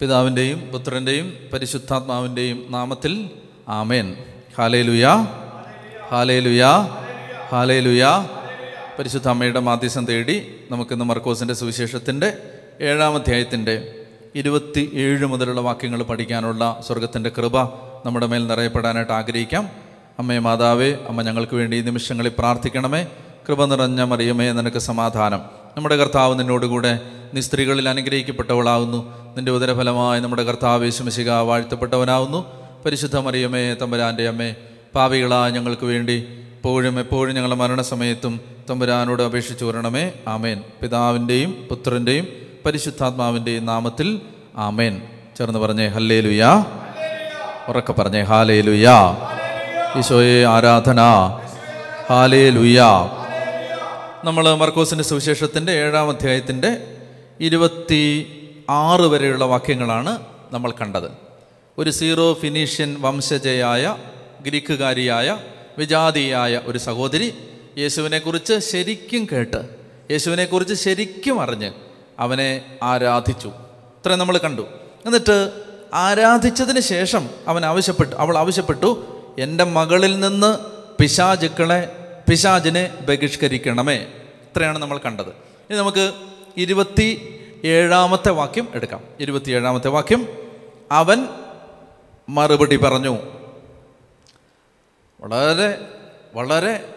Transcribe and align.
പിതാവിന്റെയും 0.00 0.60
പുത്രന്റെയും 0.72 1.34
പരിശുദ്ധാത്മാവിന്റെയും 1.52 2.66
നാമത്തിൽ 2.68 3.30
ആമേൻ. 3.68 4.16
ഹാലേ 4.58 4.82
ലുയാ 4.82 5.14
ഹാലേ 6.10 6.40
ലുയാ 6.40 6.88
ഹാലേ 7.50 7.80
ലുയാ 7.80 8.26
പരിശുദ്ധ 8.98 9.28
അമ്മയുടെ 9.28 9.60
മാധ്യസം 9.60 10.06
തേടി 10.06 10.54
നമുക്കിന്ന് 10.70 11.04
മർക്കോസിന്റെ 11.04 11.54
സുവിശേഷത്തിന്റെ 11.54 12.36
ഏഴാം 12.80 13.14
അധ്യായത്തിന്റെ 13.14 13.94
ഇരുപത്തി 14.34 14.90
ഏഴ് 14.94 15.26
മുതലുള്ള 15.26 15.60
വാക്യങ്ങൾ 15.60 16.02
പഠിക്കാനുള്ള 16.02 16.80
സ്വർഗത്തിന്റെ 16.86 17.30
കൃപ 17.30 17.62
നമ്മുടെ 18.06 18.26
മേൽ 18.26 18.46
നിറയപ്പെടാനായിട്ട് 18.46 19.12
ആഗ്രഹിക്കാം. 19.12 19.70
അമ്മയെ 20.18 20.38
മാതാവേ 20.38 20.92
അമ്മ 20.92 21.22
ഞങ്ങൾക്ക് 21.22 21.56
വേണ്ടി 21.56 21.76
ഈ 21.76 21.80
നിമിഷങ്ങളിൽ 21.80 22.32
പ്രാർത്ഥിക്കണമേ. 22.38 23.06
കൃപ 23.48 23.64
നിറഞ്ഞ 23.64 24.02
മറിയമേ 24.02 24.52
നിനക്ക് 24.52 24.78
സമാധാനം. 24.78 25.40
നമ്മുടെ 25.76 25.96
കർത്താവ് 25.96 26.38
നിന്നോടുകൂടെ 26.38 27.00
നീ 27.34 27.40
സ്ത്രീകളിൽ 27.40 27.88
അനുഗ്രഹിക്കപ്പെട്ടവളാവുന്നു. 27.88 29.17
നിന്റെ 29.36 29.52
ഉദരഫലമായി 29.52 30.20
നമ്മുടെ 30.20 30.42
കർത്താവ് 30.42 30.90
ശുമശിക 30.90 31.30
വാഴ്ത്തപ്പെട്ടവനാവുന്നു. 31.30 32.40
പരിശുദ്ധ 32.84 33.16
മറിയമേ 33.16 33.74
തമ്പുരാന്റെ 33.74 34.28
അമ്മേ 34.28 34.54
പാവികളായ 34.94 35.50
ഞങ്ങൾക്ക് 35.50 35.86
വേണ്ടി 35.86 36.28
എപ്പോഴും 36.56 36.98
എപ്പോഴും 36.98 37.34
ഞങ്ങളുടെ 37.34 37.56
മരണസമയത്തും 37.56 38.40
തമ്പുരാനോട് 38.70 39.22
അപേക്ഷിച്ചു 39.22 39.64
വരണമേ. 39.64 40.12
ആമേൻ. 40.28 40.62
പിതാവിന്റെയും 40.82 41.66
പുത്രന്റെയും 41.70 42.28
പരിശുദ്ധാത്മാവിന്റെയും 42.66 43.66
നാമത്തിൽ 43.66 44.20
ആമേൻ. 44.56 45.02
ചേർന്ന് 45.38 45.58
പറഞ്ഞേ 45.58 45.86
ഹല്ലേ 45.86 46.20
ലുയാ 46.20 46.64
ഉറക്കെ 47.68 47.92
പറഞ്ഞേ 47.92 48.22
ഹാലേ 48.22 48.60
ലുയാ 48.60 49.16
ഈശോയെ 49.98 50.44
ആരാധന. 50.46 51.00
ഹാലേ 52.08 52.50
ലുയാ 52.50 52.90
നമ്മൾ 54.24 54.54
മർക്കോസിന്റെ 54.54 55.04
സുവിശേഷത്തിന്റെ 55.04 55.72
ഏഴാം 55.72 56.08
അധ്യായത്തിന്റെ 56.08 56.78
ഇരുപത്തി 57.40 58.34
ആറ് 58.68 59.00
വരെയുള്ള 59.00 59.44
വാക്യങ്ങളാണ് 59.44 60.18
നമ്മൾ 60.52 60.70
കണ്ടത്. 60.70 61.10
ഒരു 61.78 61.90
സീറോ 61.90 62.34
ഫിനീഷ്യൻ 62.34 62.96
വംശജയായ 63.00 63.96
ഗ്രീക്കുകാരിയായ 64.40 65.38
വിജാതിയായ 65.78 66.60
ഒരു 66.64 66.78
സഹോദരി 66.78 67.34
യേശുവിനെക്കുറിച്ച് 67.78 68.58
ശരിക്കും 68.58 69.28
കേട്ട് 69.32 69.68
യേശുവിനെക്കുറിച്ച് 70.10 70.74
ശരിക്കും 70.74 71.40
അറിഞ്ഞ് 71.40 71.72
അവനെ 72.18 72.78
ആരാധിച്ചു. 72.82 73.48
ഇത്രയും 73.48 74.18
നമ്മൾ 74.18 74.38
കണ്ടു. 74.38 74.62
എന്നിട്ട് 75.06 75.52
ആരാധിച്ചതിന് 75.94 76.80
ശേഷം 76.80 77.30
അവൻ 77.48 77.64
ആവശ്യപ്പെട്ടു 77.64 78.16
അവൾ 78.16 78.38
ആവശ്യപ്പെട്ടു 78.38 79.18
എന്റെ 79.38 79.64
മകളിൽ 79.64 80.20
നിന്ന് 80.20 80.58
പിശാചുക്കളെ 81.00 82.06
പിശാചിനെ 82.30 82.94
ബഹിഷ്കരിക്കണമേ. 83.08 83.94
ഇത്രയാണ് 83.94 84.78
നമ്മൾ 84.78 84.98
കണ്ടത്. 84.98 85.28
ഇനി 85.28 85.76
നമുക്ക് 85.76 86.12
ഇരുപത്തി 86.56 87.34
ഏഴാമത്തെ 87.64 88.30
വാക്യം 88.30 88.68
എടുക്കാം. 88.74 89.00
ഇരുപത്തി 89.20 89.50
ഏഴാമത്തെ 89.50 89.88
വാക്യം. 89.88 90.28
അവൻ 90.92 91.28
മറുപടി 92.28 92.76
പറഞ്ഞു. 92.76 93.18
വളരെ 95.20 95.88
വളരെ 96.34 96.94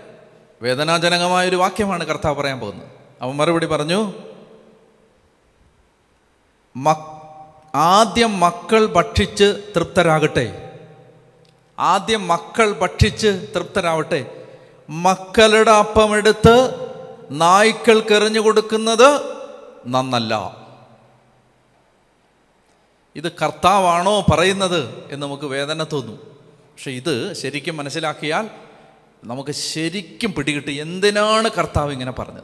വേദനാജനകമായൊരു 0.62 1.56
വാക്യമാണ് 1.56 2.06
കർത്താവ് 2.06 2.36
പറയാൻ 2.36 2.60
പോകുന്നത്. 2.60 2.88
അവൻ 3.22 3.36
മറുപടി 3.36 3.66
പറഞ്ഞു 3.66 4.14
മക് 6.76 7.22
ആദ്യം 7.76 8.40
മക്കൾ 8.40 8.86
ഭക്ഷിച്ച് 8.86 9.72
തൃപ്തരാകട്ടെ. 9.76 10.74
ആദ്യം 11.80 12.28
മക്കൾ 12.28 12.72
ഭക്ഷിച്ച് 12.72 13.28
തൃപ്തരാവട്ടെ. 13.56 14.46
മക്കളുടെ 14.90 15.72
അപ്പമെടുത്ത് 15.72 16.88
നായ്ക്കൾക്ക് 17.32 18.14
എറിഞ്ഞു 18.14 18.40
കൊടുക്കുന്നത് 18.40 19.41
നന്നല്ല. 19.88 20.58
ഇത് 23.16 23.32
കർത്താവാണോ 23.32 24.26
പറയുന്നത് 24.32 25.14
എന്ന് 25.14 25.28
നമുക്ക് 25.28 25.44
വേദന 25.44 25.84
തോന്നും. 25.84 26.16
പക്ഷെ 26.46 26.92
ഇത് 26.92 27.34
ശരിക്കും 27.34 27.78
മനസ്സിലാക്കിയാൽ 27.78 28.50
നമുക്ക് 29.24 29.52
ശരിക്കും 29.52 30.34
പിടികിട്ടി. 30.34 30.74
എന്തിനാണ് 30.74 31.50
കർത്താവ് 31.58 31.92
ഇങ്ങനെ 31.92 32.12
പറഞ്ഞത്? 32.12 32.44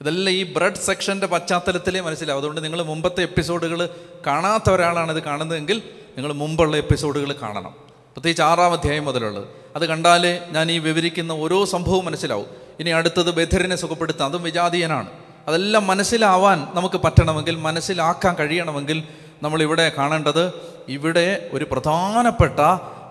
ഇതെല്ലാം 0.00 0.36
ഈ 0.36 0.42
ബ്രഡ് 0.42 0.74
സെക്ഷന്റെ 0.74 1.26
പശ്ചാത്തലത്തിലേ 1.26 2.00
മനസ്സിലാവും. 2.00 2.40
അതുകൊണ്ട് 2.40 2.64
നിങ്ങൾ 2.64 2.82
മുമ്പത്തെ 2.82 3.22
എപ്പിസോഡുകൾ 3.22 3.88
കാണാത്ത 4.26 4.70
ഒരാളാണ് 4.70 5.12
ഇത് 5.12 5.22
കാണുന്നതെങ്കിൽ 5.22 5.82
നിങ്ങൾ 6.16 6.32
മുമ്പുള്ള 6.32 6.76
എപ്പിസോഡുകൾ 6.76 7.32
കാണണം. 7.32 7.72
പ്രത്യേകിച്ച് 8.12 8.42
ആറാം 8.42 8.72
അധ്യായം 8.72 9.04
മുതലുള്ളത്. 9.04 9.48
അത് 9.76 9.86
കണ്ടാലേ 9.86 10.48
ഞാൻ 10.50 10.72
ഈ 10.72 10.78
വിവരിക്കുന്ന 10.78 11.32
ഓരോ 11.32 11.64
സംഭവവും 11.64 12.04
മനസ്സിലാവും. 12.04 12.46
ഇനി 12.80 12.90
അടുത്തത് 12.90 13.30
ബധിരനെ 13.30 13.76
സുഖപ്പെടുത്താം 13.76 14.28
അതും 14.28 14.42
വിജാതീയനാണ്. 14.42 15.21
അതെല്ലാം 15.48 15.86
മനസ്സിലാവാൻ 15.86 16.66
നമുക്ക് 16.74 16.96
പറ്റണമെങ്കിൽ 16.96 17.56
മനസ്സിലാക്കാൻ 17.56 18.34
കഴിയണമെങ്കിൽ 18.34 19.02
നമ്മളിവിടെ 19.42 19.92
കാണേണ്ടത് 19.98 20.52
ഇവിടെ 20.88 21.50
ഒരു 21.52 21.66
പ്രധാനപ്പെട്ട 21.72 22.60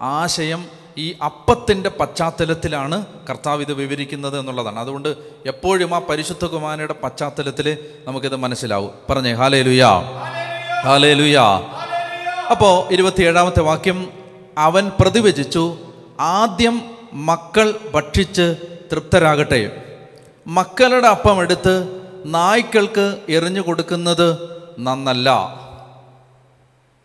ആശയം 0.02 0.66
ഈ 0.97 1.16
അപ്പത്തിന്റെ 1.25 1.90
പശ്ചാത്തലത്തിലാണ് 1.90 3.06
കർത്താവ് 3.30 3.62
ഇത് 3.62 3.74
വിവരിക്കുന്നത് 3.74 4.40
എന്നുള്ളതാണ്. 4.40 4.80
അതുകൊണ്ട് 4.80 5.16
എപ്പോഴും 5.46 5.96
ആ 5.96 6.00
പരിശുദ്ധ 6.00 6.46
കുമാരയുടെ 6.46 6.94
പശ്ചാത്തലത്തിൽ 6.94 7.78
നമുക്കിത് 8.08 8.36
മനസ്സിലാവും. 8.36 8.91
പറഞ്ഞേ 9.09 9.34
ഹാലേ 9.34 9.62
ലുയാ 9.62 10.00
ഹാലേ 10.86 11.14
ലുയാ 11.14 11.44
അപ്പോൾ 12.52 12.94
ഇരുപത്തിയേഴാമത്തെ 12.94 13.62
വാക്യം 13.62 14.12
അവൻ 14.58 14.91
പ്രതിവചിച്ചു 15.00 15.78
ആദ്യം 16.20 16.81
മക്കൾ 17.14 17.80
ഭക്ഷിച്ച് 17.94 18.56
തൃപ്തരാകട്ടെ. 18.91 19.84
മക്കളുടെ 20.47 21.08
അപ്പം 21.08 21.41
എടുത്ത് 21.41 22.01
നായ്ക്കൾക്ക് 22.26 23.22
എറിഞ്ഞു 23.30 23.62
കൊടുക്കുന്നത് 23.62 24.38
നന്നല്ല. 24.80 25.30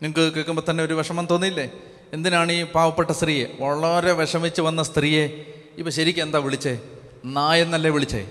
നിങ്ങൾക്ക് 0.01 0.35
കേൾക്കുമ്പോൾ 0.35 0.61
തന്നെ 0.69 0.83
ഒരു 0.83 0.93
വിഷമം 0.93 1.25
തോന്നിയില്ലേ? 1.25 1.69
എന്തിനാണ് 2.13 2.51
ഈ 2.51 2.63
പാവപ്പെട്ട 2.63 3.11
സ്ത്രീയെ? 3.11 3.47
വളരെ 3.59 4.11
വിഷമിച്ച് 4.11 4.61
വന്ന 4.61 4.83
സ്ത്രീയെ 4.83 5.45
ഇപ്പം 5.77 5.91
ശരിക്കും 5.91 6.23
എന്താ 6.23 6.39
വിളിച്ചേ? 6.39 6.79
നായെന്നല്ലേ 7.25 7.89
വിളിച്ചേ? 7.89 8.27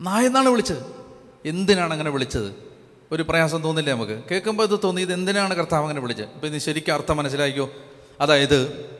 നായെന്നാണ് 0.00 0.48
വിളിച്ചത്? 0.48 0.84
എന്തിനാണ് 1.46 1.92
അങ്ങനെ 1.92 2.10
വിളിച്ചത്? 2.10 2.54
ഒരു 3.12 3.22
പ്രയാസം 3.22 3.62
തോന്നില്ലേ 3.62 3.92
നമുക്ക്? 3.92 4.22
കേൾക്കുമ്പോൾ 4.30 4.62
ഇത് 4.62 4.80
തോന്നി 4.84 5.00
ഇത് 5.00 5.12
എന്തിനാണ് 5.12 5.54
കർത്താവ് 5.54 5.82
അങ്ങനെ 5.82 6.00
വിളിച്ചത്? 6.00 6.28
ഇപ്പം 6.34 6.46
ഇത് 6.46 6.58
ശരിക്കും 6.58 6.94
അർത്ഥം 6.94 7.16
മനസ്സിലാക്കിയോ 7.16 7.70
അതായത് 8.20 8.90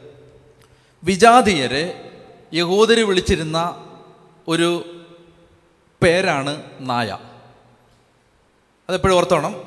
വിജാതീയരെ 1.04 2.12
യഹോദരി 2.54 3.02
വിളിച്ചിരുന്ന 3.02 3.86
ഒരു 4.48 4.99
പേരാണ് 6.02 6.62
നായ. 6.80 7.18
അതെപ്പോഴും 8.88 9.16
ഓർത്തോണം. 9.16 9.64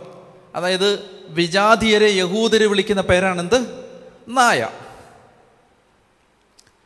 അതായത് 0.55 1.09
വിജാതീയരെ 1.27 2.09
യഹൂദരെ 2.09 2.65
വിളിക്കുന്ന 2.65 3.01
പേരാണെന്ത്? 3.01 3.89
നായ. 4.27 4.67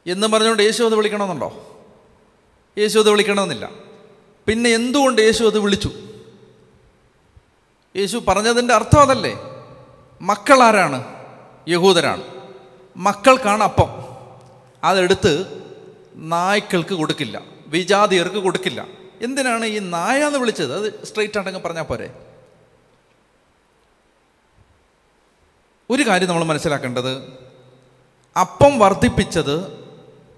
എന്ന് 0.07 0.27
പറഞ്ഞുകൊണ്ട് 0.27 0.63
യേശു 0.63 0.83
അത് 0.83 0.95
വിളിക്കണമെന്നുണ്ടോ? 0.95 1.79
യേശു 2.77 2.99
അത് 2.99 3.09
വിളിക്കണമെന്നില്ല. 3.09 3.69
പിന്നെ 4.47 4.69
എന്തുകൊണ്ട് 4.69 5.21
യേശു 5.21 5.43
അത് 5.43 5.59
വിളിച്ചു? 5.59 5.89
യേശു 7.95 8.17
പറഞ്ഞതിന്റെ 8.27 8.73
അർത്ഥം 8.73 9.01
അതല്ലേ? 9.01 9.39
മക്കൾ 10.21 10.63
ആരാണ് 10.63 11.03
യഹൂദരാണ്. 11.69 12.23
മക്കൾക്കാണ് 12.97 13.63
അപ്പം. 13.63 13.89
അതെടുത്ത് 14.83 15.63
നായ്ക്കൾക്ക് 16.15 16.93
കൊടുക്കില്ല. 16.93 17.41
വിജാതിയർക്ക് 17.67 18.35
കൊടുക്കില്ല. 18.35 19.06
എന്തിനാണ് 19.21 19.65
ഈ 19.65 19.79
നായ 19.79 20.23
എന്ന് 20.23 20.39
വിളിച്ചത്? 20.39 20.85
അത് 20.85 21.05
സ്ട്രെയിറ്റ് 21.05 21.37
ആയിട്ടങ്ങ് 21.37 21.63
പറഞ്ഞാൽ 21.63 21.83
പോരെ? 21.83 22.23
ഒരു 25.89 26.07
കാര്യം 26.07 26.27
നമ്മൾ 26.27 26.43
മനസ്സിലാക്കേണ്ടത് 26.43 27.27
അപ്പം 28.39 28.79
വർദ്ധിപ്പിച്ചത് 28.79 29.87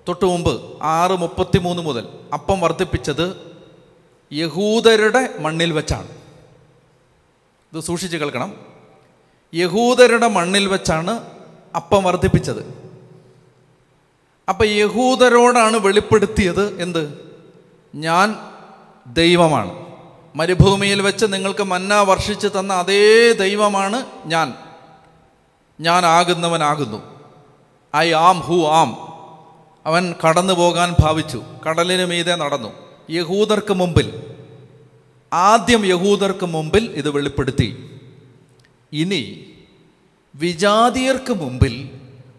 തൊട്ട് 0.07 0.25
മുമ്പ് 0.25 0.83
ആറ് 0.83 1.11
മുപ്പത്തി 1.11 1.57
മൂന്ന് 1.57 1.81
മുതൽ 1.81 2.07
അപ്പം 2.33 2.59
വർദ്ധിപ്പിച്ചത് 2.59 3.57
യഹൂദരുടെ 4.33 5.35
മണ്ണിൽ 5.39 5.71
വെച്ചാണ്. 5.71 6.07
ഇത് 7.73 7.79
സൂക്ഷിച്ച് 7.79 8.17
കേൾക്കണം. 8.17 8.65
യഹൂദരുടെ 9.53 10.27
മണ്ണിൽ 10.27 10.67
വെച്ചാണ് 10.67 11.23
അപ്പം 11.75 12.03
വർദ്ധിപ്പിച്ചത്. 12.03 12.89
അപ്പം 14.49 14.65
യഹൂദരോടാണ് 14.65 15.77
വെളിപ്പെടുത്തിയത് 15.77 16.81
എന്ത്? 16.81 17.31
ഞാൻ 17.95 18.48
ദൈവമാണ്. 19.13 19.85
മരുഭൂമിയിൽ 20.35 21.01
വെച്ച് 21.01 21.25
നിങ്ങൾക്ക് 21.29 21.63
മന്ന 21.63 22.01
വർഷിച്ച് 22.01 22.47
തന്ന 22.59 22.73
അതേ 22.73 23.31
ദൈവമാണ് 23.31 24.05
ഞാൻ. 24.25 24.53
ഞാൻ 25.79 26.05
ആകുന്നവനാകുന്നു. 26.05 27.19
ഐ 27.95 28.11
ആം 28.11 28.39
ഹു 28.39 28.67
ആം. 28.67 28.89
അവൻ 29.85 30.15
കടന്നു 30.27 30.53
പോകാൻ 30.53 30.95
ഭാവിച്ചു. 30.99 31.43
കടലിനു 31.69 32.05
മീതെ 32.05 32.35
നടന്നു. 32.35 32.73
യഹൂദർക്ക് 33.09 33.73
മുമ്പിൽ. 33.73 34.35
ആദ്യം 35.33 35.85
യഹൂദർക്ക് 35.85 36.45
മുമ്പിൽ 36.45 36.91
ഇത് 36.91 37.09
വെളിപ്പെടുത്തി. 37.09 37.99
ഇനി 38.93 39.45
വിജാതിയർക്ക് 40.35 41.33
മുമ്പിൽ 41.33 41.89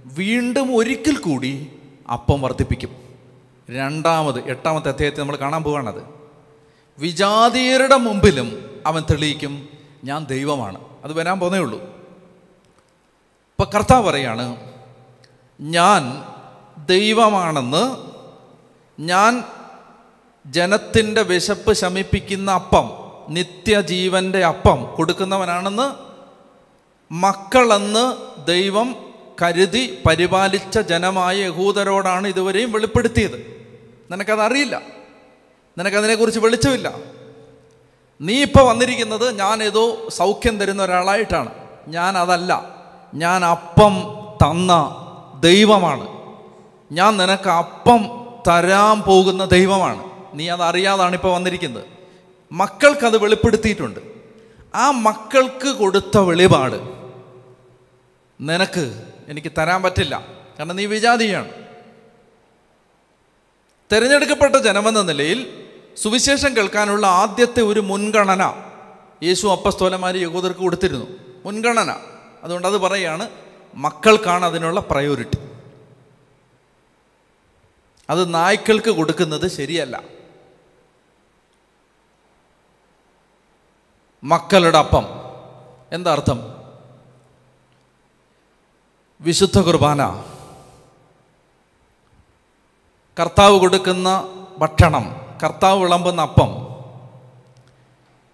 വീണ്ടും 0.04 0.76
ഒരിക്കൽ 0.76 1.16
കൂടി 1.16 1.72
അപ്പം 2.12 2.42
വർദ്ധിപ്പിക്കും. 2.42 2.90
രണ്ടാമത് 3.70 4.50
എട്ടാമത്തെ 4.50 4.88
അധ്യായത്തിൽ 4.88 5.20
നമ്മൾ 5.20 5.36
കാണാൻ 5.36 5.62
പോവാണത്. 5.62 6.19
വിജാതീയരുടെ 7.00 7.96
മുമ്പിലും 7.96 8.80
അവൻ 8.86 9.02
തെളിയിക്കും 9.10 9.68
ഞാൻ 10.04 10.26
ദൈവമാണ്. 10.26 10.84
അത് 11.04 11.12
വരാൻ 11.12 11.40
പോന്നേ 11.40 11.58
ഉള്ളൂ. 11.58 11.80
ഇപ്പം 13.58 13.66
കർത്താവ് 13.74 14.06
പറയാണ് 14.06 14.72
ഞാൻ 15.60 16.24
ദൈവമാണെന്ന് 16.86 17.96
ഞാൻ 19.00 19.44
ജനത്തിന്റെ 20.46 21.22
വിശപ്പ് 21.22 21.72
ശമിപ്പിക്കുന്ന 21.72 22.50
അപ്പം 22.50 23.10
നിത്യജീവന്റെ 23.28 24.44
അപ്പം 24.44 24.94
കൊടുക്കുന്നവനാണെന്ന് 24.96 26.10
മക്കളെന്ന് 27.14 28.16
ദൈവം 28.46 28.96
കരുതി 29.42 30.02
പരിപാലിച്ച 30.08 30.78
ജനമായ 30.78 31.36
യഹൂദരോടാണ് 31.36 32.28
ഇതുവരെയും 32.28 32.72
വെളിപ്പെടുത്തിയത്. 32.72 33.66
നിനക്കതറിയില്ല. 34.10 34.99
നിനക്കതിനെക്കുറിച്ച് 35.80 36.40
വെളിച്ചമില്ല. 36.40 36.94
നീ 38.20 38.42
ഇപ്പോൾ 38.42 38.62
വന്നിരിക്കുന്നത് 38.62 39.38
ഞാൻ 39.38 39.62
ഏതോ 39.62 40.08
സൗഖ്യം 40.08 40.58
തരുന്ന 40.58 40.82
ഒരാളായിട്ടാണ്. 40.82 41.48
ഞാൻ 41.88 42.18
അതല്ല 42.18 42.76
ഞാൻ 43.14 43.44
അപ്പം 43.44 44.02
തന്ന 44.42 44.96
ദൈവമാണ്. 45.40 46.08
ഞാൻ 46.92 47.16
നിനക്ക് 47.16 47.48
അപ്പം 47.48 48.26
തരാൻ 48.48 49.02
പോകുന്ന 49.02 49.44
ദൈവമാണ്. 49.44 50.10
നീ 50.34 50.48
അതറിയാതാണ് 50.48 51.14
ഇപ്പോൾ 51.14 51.32
വന്നിരിക്കുന്നത്. 51.32 51.84
മക്കൾക്കത് 52.52 53.18
വെളിപ്പെടുത്തിയിട്ടുണ്ട്. 53.18 54.00
ആ 54.74 54.90
മക്കൾക്ക് 54.90 55.68
കൊടുത്ത 55.68 56.18
വെളിപാട് 56.18 56.76
നിനക്ക് 58.40 59.02
എനിക്ക് 59.28 59.52
തരാൻ 59.58 59.82
പറ്റില്ല. 59.82 60.24
കാരണം 60.58 60.76
നീ 60.76 60.86
വിജാതിയാണ്. 60.86 61.48
തിരഞ്ഞെടുക്കപ്പെട്ട 63.92 64.56
ജനമെന്ന 64.56 65.02
നിലയിൽ 65.02 65.59
സുവിശേഷം 65.96 66.56
കേൾക്കാനുള്ള 66.56 67.06
ആദ്യത്തെ 67.06 67.62
ഒരു 67.62 67.80
മുൻഗണന 67.80 68.64
യേശു 69.22 69.46
അപ്പസ്തോലന്മാർ 69.46 70.16
യഹൂദർക്ക് 70.16 70.60
കൊടുത്തിരുന്നു. 70.60 71.06
മുൻഗണന. 71.44 71.96
അതുകൊണ്ട് 72.44 72.68
അത് 72.68 72.78
പറയുകയാണ് 72.78 73.30
മക്കൾക്കാണ് 73.74 74.44
അതിനുള്ള 74.44 74.80
പ്രയോറിറ്റി 74.80 75.38
അത് 78.10 78.34
നായ്ക്കൾക്ക് 78.34 78.90
കൊടുക്കുന്നത് 78.90 79.48
ശരിയല്ല. 79.48 80.02
മക്കളുടെ 84.24 84.78
അപ്പം. 84.78 85.06
എന്താ 85.92 86.12
അർത്ഥം? 86.12 86.56
വിശുദ്ധ 89.20 89.60
കുർബാന. 89.60 90.24
കർത്താവ് 93.20 93.58
കൊടുക്കുന്ന 93.60 94.28
ഭക്ഷണം. 94.58 95.19
കർത്താവ് 95.42 95.82
വിളമ്പുന്ന 95.82 96.22
അപ്പം. 96.22 96.70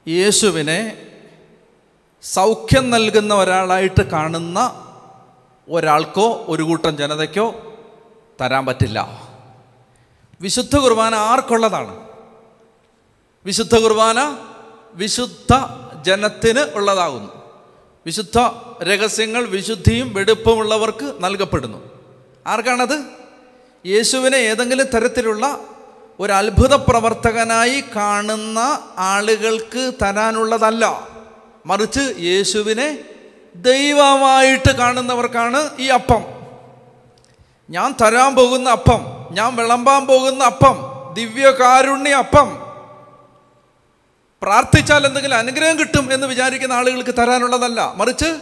യേശുവിനെ 0.08 1.06
സൗഖ്യം 2.22 2.90
നൽകുന്ന 2.90 3.34
ഒരാളായിട്ട് 3.34 4.02
കാണുന്ന 4.02 4.82
ഒരാൾക്കോ 5.70 6.44
ഒരു 6.48 6.62
കൂട്ടം 6.62 6.96
ജനതയ്ക്കോ 6.96 7.54
തരാൻ 8.40 8.66
പറ്റില്ല. 8.66 9.22
വിശുദ്ധ 10.40 10.76
കുർബാന 10.76 11.14
ആർക്കുള്ളതാണ്? 11.14 12.06
വിശുദ്ധ 13.46 13.78
കുർബാന 13.78 14.36
വിശുദ്ധ 14.94 15.54
ജനത്തിന് 16.02 16.60
ഉള്ളതാകുന്നു. 16.60 17.32
വിശുദ്ധ 18.06 18.38
രഹസ്യങ്ങൾ 18.82 19.46
വിശുദ്ധിയും 19.46 20.14
വെടുപ്പുമുള്ളവർക്ക് 20.14 21.16
നൽകപ്പെടുന്നു. 21.20 21.78
ആർക്കാണത്? 22.46 23.04
യേശുവിനെ 23.86 24.36
ഏതെങ്കിലും 24.36 24.86
തരത്തിലുള്ള 24.86 25.60
ഒരു 26.20 26.32
അത്ഭുത 26.32 26.74
പ്രവർത്തകനായി 26.74 27.84
കാണുന്ന 27.96 28.80
ആളുകൾക്ക് 28.98 29.92
തരാനുള്ളതല്ല. 30.02 31.08
മറിച്ച് 31.66 32.14
യേശുവിനെ 32.18 32.98
ദൈവമായിട്ട് 33.54 34.72
കാണുന്നവർക്കാണ് 34.72 35.70
ഈ 35.78 35.88
അപ്പം. 35.88 36.24
ഞാൻ 37.70 37.94
തരാൻ 38.02 38.34
പോകുന്ന 38.34 38.70
അപ്പം 38.70 39.28
ഞാൻ 39.30 39.56
വിളമ്പാൻ 39.56 40.06
പോകുന്ന 40.06 40.44
അപ്പം 40.44 40.76
ദിവ്യകാരുണ്യ 41.14 42.14
അപ്പം. 42.14 42.66
പ്രാർത്ഥിച്ചാൽ 44.42 45.06
എന്തെങ്കിലും 45.06 45.36
അനുഗ്രഹം 45.36 45.78
കിട്ടും 45.78 46.08
എന്ന് 46.12 46.26
വിചാരിക്കുന്ന 46.26 46.72
ആളുകൾക്ക് 46.72 47.14
തരാനുള്ളതല്ല. 47.14 47.92
മറിച്ച് 47.96 48.38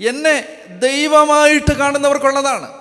എന്നെ 0.00 0.48
ദൈവമായിട്ട് 0.68 1.72
കാണുന്നവർക്കുള്ളതാണ്. 1.72 2.72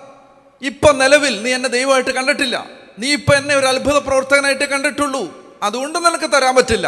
ഇപ്പം 0.62 0.98
നിലവിൽ 0.98 1.44
നീ 1.44 1.54
എന്നെ 1.54 1.70
ദൈവമായിട്ട് 1.70 2.10
കണ്ടിട്ടില്ല. 2.10 2.85
നീ 3.00 3.14
ഇപ്പൊ 3.14 3.34
എന്നെ 3.34 3.56
ഒരു 3.56 3.66
അത്ഭുത 3.66 3.98
പ്രവർത്തകനായിട്ട് 3.98 4.64
കണ്ടിട്ടുള്ളൂ. 4.64 5.24
അതുകൊണ്ട് 5.64 6.00
നിനക്ക് 6.00 6.30
തരാൻ 6.32 6.56
പറ്റില്ല. 6.56 6.88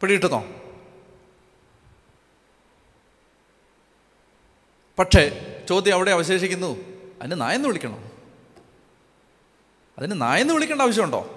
പിടിയിട്ടുന്നോ 0.00 0.46
പക്ഷേ 4.98 5.22
ചോദ്യം 5.68 5.94
അവിടെ 5.94 6.10
അവശേഷിക്കുന്നു. 6.10 6.76
അതിന് 7.22 7.40
നായെന്ന് 7.40 7.68
വിളിക്കണം? 7.68 8.10
അതിന് 9.98 10.20
നായെന്ന് 10.20 10.54
വിളിക്കേണ്ട 10.54 10.82
ആവശ്യമുണ്ടോ? 10.82 11.34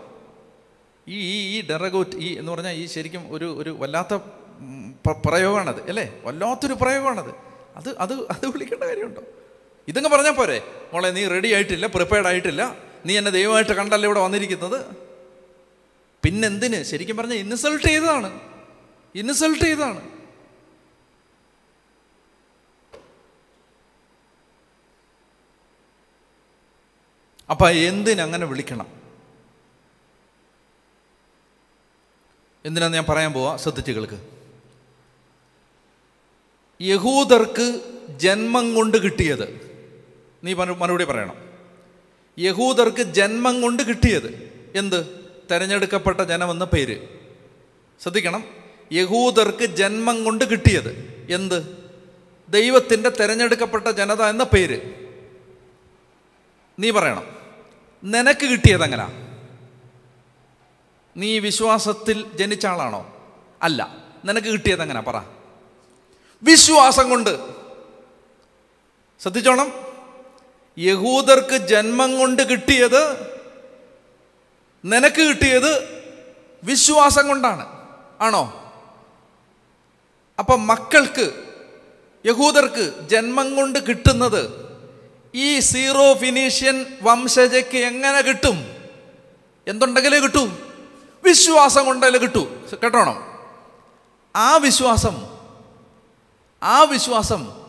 ഈ 1.07 1.17
ഈ 1.57 1.67
ഡെറഗോറ്റ് 1.67 2.15
ഈ 2.15 2.39
എന്ന് 2.39 2.51
പറഞ്ഞാൽ 2.51 2.71
ഈ 2.71 2.85
ശരിക്കും 2.85 3.33
ഒരു 3.33 3.57
ഒരു 3.57 3.69
വല്ലാത്ത 3.69 4.13
പ്രയോഗമാണത് 5.25 5.89
അല്ലേ? 5.89 6.21
വല്ലാത്തൊരു 6.23 6.73
പ്രയോഗമാണത്. 6.73 7.35
അത് 7.75 7.97
അത് 7.97 8.13
അത് 8.13 8.45
വിളിക്കേണ്ട 8.45 8.83
കാര്യമുണ്ടോ? 8.83 9.23
ഇതങ്ങ് 9.87 10.09
പറഞ്ഞാൽ 10.09 10.31
പോരെ. 10.31 10.89
മോളെ 10.93 11.09
നീ 11.09 11.27
റെഡി 11.27 11.53
ആയിട്ടില്ല 11.53 11.87
പ്രിപ്പയർഡ് 11.87 12.27
ആയിട്ടില്ല. 12.27 12.75
നീ 13.05 13.17
എന്നെ 13.17 13.31
ദൈവമായിട്ട് 13.31 13.71
കണ്ടല്ലേ 13.71 14.07
ഇവിടെ 14.07 14.19
വന്നിരിക്കുന്നത്? 14.19 14.85
പിന്നെന്തിന്? 16.23 16.83
ശരിക്കും 16.83 17.17
പറഞ്ഞാൽ 17.17 17.37
ഇൻസൾട്ട് 17.37 17.87
ചെയ്തതാണ്. 17.87 18.39
ഇൻസൾട്ട് 19.15 19.65
ചെയ്തതാണ്. 19.65 20.21
അപ്പം 27.49 27.69
എന്തിനങ്ങനെ 27.69 28.45
വിളിക്കണം? 28.45 29.01
എന്തിനാന്ന് 32.65 32.97
ഞാൻ 32.97 33.05
പറയാൻ 33.09 33.33
പോവാ? 33.33 33.57
ശ്രദ്ധിച്ച് 33.57 33.91
കേൾക്ക്. 33.91 34.29
യഹൂദർക്ക് 36.81 37.81
ജന്മം 38.17 38.75
കൊണ്ട് 38.75 38.97
കിട്ടിയത് 38.97 39.70
നീ 40.43 40.53
മറു- 40.53 40.75
മറുപടി 40.75 41.03
പറയണം. 41.03 41.35
യഹൂദർക്ക് 42.39 43.03
ജന്മം 43.03 43.61
കൊണ്ട് 43.61 43.83
കിട്ടിയത് 43.83 44.51
എന്ത്? 44.75 45.29
തിരഞ്ഞെടുക്കപ്പെട്ട 45.51 46.21
ജനമെന്ന 46.21 46.65
പേര്. 46.65 47.07
ശ്രദ്ധിക്കണം. 48.01 48.43
യഹൂദർക്ക് 48.93 49.65
ജന്മം 49.65 50.23
കൊണ്ട് 50.23 50.45
കിട്ടിയത് 50.45 51.25
എന്ത്? 51.29 51.89
ദൈവത്തിന്റെ 52.49 53.09
തിരഞ്ഞെടുക്കപ്പെട്ട 53.09 53.87
ജനത 53.87 54.21
എന്ന 54.21 54.43
പേര്. 54.43 54.81
നീ 56.79 56.91
പറയണം. 56.91 57.23
നിനക്ക് 58.03 58.45
കിട്ടിയത് 58.45 58.83
എങ്ങനെ? 58.83 59.35
നീ 61.17 61.39
വിശ്വാസത്തിൽ 61.39 62.25
ജനിച്ച 62.35 62.65
ആളാണോ? 62.65 63.15
അല്ല. 63.61 63.95
നിനക്ക് 64.25 64.47
കിട്ടിയത് 64.47 64.81
എങ്ങനെ? 64.81 65.01
പറ. 65.01 65.21
വിശ്വാസം 66.43 67.09
കൊണ്ട്. 67.09 67.39
ശ്രദ്ധിച്ചോണം. 69.21 69.90
യഹൂദർക്ക് 70.79 71.57
ജന്മം 71.57 72.19
കൊണ്ട് 72.19 72.41
കിട്ടിയത് 72.41 73.31
നിനക്ക് 74.85 75.21
കിട്ടിയത് 75.21 76.01
വിശ്വാസം 76.63 77.27
കൊണ്ടാണ്. 77.27 77.67
ആണോ? 78.21 78.73
അപ്പം 80.39 80.67
മക്കൾക്ക് 80.67 81.43
യഹൂദർക്ക് 82.25 83.07
ജന്മം 83.07 83.55
കൊണ്ട് 83.55 83.79
കിട്ടുന്നത് 83.79 84.71
ഈ 85.35 85.59
സീറോ 85.59 86.13
ഫിനീഷ്യൻ 86.13 86.85
വംശജയ്ക്ക് 87.01 87.77
എങ്ങനെ 87.77 88.21
കിട്ടും? 88.21 88.75
എന്തുണ്ടെങ്കിലേ 89.67 90.19
കിട്ടൂ. 90.19 90.49
വിശ്വാസം 91.23 91.85
കൊണ്ടല്ലേ 91.85 92.19
കിട്ടൂ. 92.19 92.47
കേട്ടോണം? 92.83 93.39
ആ 94.35 94.57
വിശ്വാസം 94.57 95.37
ആ 96.63 96.83
വിശ്വാസം 96.83 97.61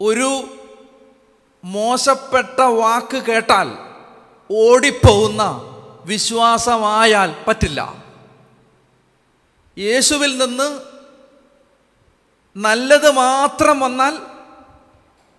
ഒരു 0.00 0.57
മോശപ്പെട്ട 1.74 2.60
വാക്ക് 2.60 3.18
കേട്ടാൽ 3.22 3.68
ഓടിപ്പോകുന്ന 4.50 5.42
വിശ്വാസമായാൽ 6.04 7.30
പറ്റില്ല. 7.48 7.80
യേശുവിൽ 9.76 10.32
നിന്ന് 10.38 10.68
നല്ലത് 12.56 13.10
മാത്രം 13.10 13.80
വന്നാൽ 13.80 14.14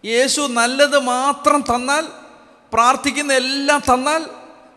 യേശു 0.06 0.42
നല്ലത് 0.42 1.00
മാത്രം 1.00 1.62
തന്നാൽ 1.62 2.06
പ്രാർത്ഥിക്കുന്ന 2.74 3.34
എല്ലാം 3.34 3.80
തന്നാൽ 3.94 4.22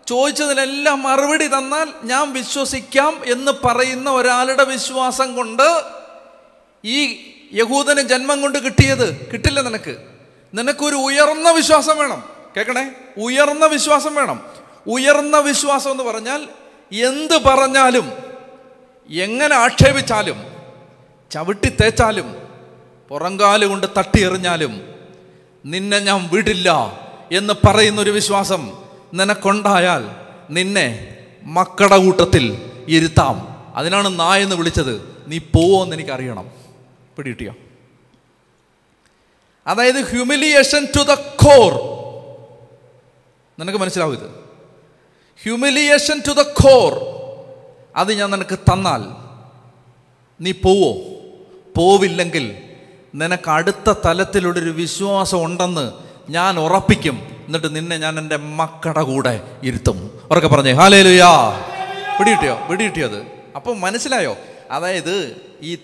ചോദിച്ചതിനെല്ലാം 0.06 1.02
മറുപടി 1.02 1.46
തന്നാൽ 1.46 1.88
ഞാൻ 2.04 2.32
വിശ്വസിക്കാം 2.32 3.12
എന്ന് 3.24 3.52
പറയുന്ന 3.64 4.10
ഒരാളുടെ 4.10 4.64
വിശ്വാസം 4.64 5.28
കൊണ്ട് 5.36 5.68
ഈ 6.84 6.98
യഹൂദന് 7.52 8.00
ജന്മം 8.00 8.42
കൊണ്ട് 8.42 8.58
കിട്ടിയത് 8.58 9.06
കിട്ടില്ല 9.32 9.60
നിനക്ക്. 9.60 10.11
നിനക്കൊരു 10.54 10.94
ഉയർന്ന 10.94 11.50
വിശ്വാസം 11.50 11.98
വേണം. 11.98 12.22
കേൾക്കണേ 12.56 12.90
ഉയർന്ന 13.16 13.66
വിശ്വാസം 13.66 14.14
വേണം. 14.14 14.42
ഉയർന്ന 14.86 15.38
വിശ്വാസം 15.38 15.90
എന്ന് 15.90 16.02
പറഞ്ഞാൽ 16.02 16.48
എന്ത് 16.92 17.42
പറഞ്ഞാലും 17.42 18.12
എങ്ങനെ 19.10 19.54
ആക്ഷേപിച്ചാലും 19.54 20.42
ചവിട്ടി 21.30 21.68
തേച്ചാലും 21.68 22.36
പുറങ്കാൽ 23.08 23.64
കൊണ്ട് 23.64 23.86
തട്ടിയെറിഞ്ഞാലും 23.98 24.94
നിന്നെ 25.66 25.98
ഞാൻ 25.98 26.28
വിടില്ല 26.32 27.00
എന്ന് 27.32 27.54
പറയുന്നൊരു 27.66 28.10
വിശ്വാസം 28.10 28.72
നിനക്കൊണ്ടായാൽ 29.14 30.10
നിന്നെ 30.50 31.16
മക്കളുടെ 31.42 31.96
കൂട്ടത്തിൽ 31.96 32.70
ഇരുത്താം. 32.88 33.66
അതിനാണ് 33.74 34.20
നായെന്ന് 34.20 34.56
വിളിച്ചത്. 34.56 35.24
നീ 35.26 35.38
പോവോ 35.38 35.84
എന്ന് 35.84 35.96
എനിക്കറിയണം. 35.96 36.50
പിടികിട്ടിയോ? 37.16 37.54
അതായത് 39.66 40.10
ഹ്യൂമിലിയേഷൻ 40.10 40.86
ടു 40.96 41.02
ദ 41.02 41.14
കോർ 41.14 41.72
നിനക്ക് 43.60 43.78
മനസ്സിലാവും 43.78 44.12
ഇത്. 44.12 44.30
ഹ്യൂമിലിയേഷൻ 45.42 46.22
ടു 46.28 46.32
ദ 46.32 46.42
കോർ 46.42 46.92
അത് 47.96 48.12
ഞാൻ 48.12 48.30
നിനക്ക് 48.30 48.58
തന്നാൽ 48.58 49.02
നീ 50.40 50.52
പോവോ? 50.52 50.94
പോവില്ലെങ്കിൽ 51.76 52.62
നിനക്ക് 53.14 53.50
അടുത്ത 53.50 53.92
തലത്തിലുള്ളൊരു 54.04 54.70
വിശ്വാസം 54.70 55.44
ഉണ്ടെന്ന് 55.44 55.92
ഞാൻ 56.30 56.58
ഉറപ്പിക്കും. 56.58 57.44
എന്നിട്ട് 57.46 57.76
നിന്നെ 57.76 57.96
ഞാൻ 57.96 58.18
എന്റെ 58.18 58.36
മക്കളുടെ 58.36 59.02
കൂടെ 59.02 59.40
ഇരുത്തും. 59.62 60.20
ഉറക്കെ 60.30 60.48
പറഞ്ഞേ 60.48 60.72
ഹാലേ 60.72 61.02
ലുയാ 61.02 61.60
പിടികിട്ടിയോ 62.68 63.08
അത്? 63.08 63.26
അപ്പം 63.56 63.80
മനസ്സിലായോ? 63.80 64.36
അതായത് 64.70 65.36
ഈ 65.62 65.78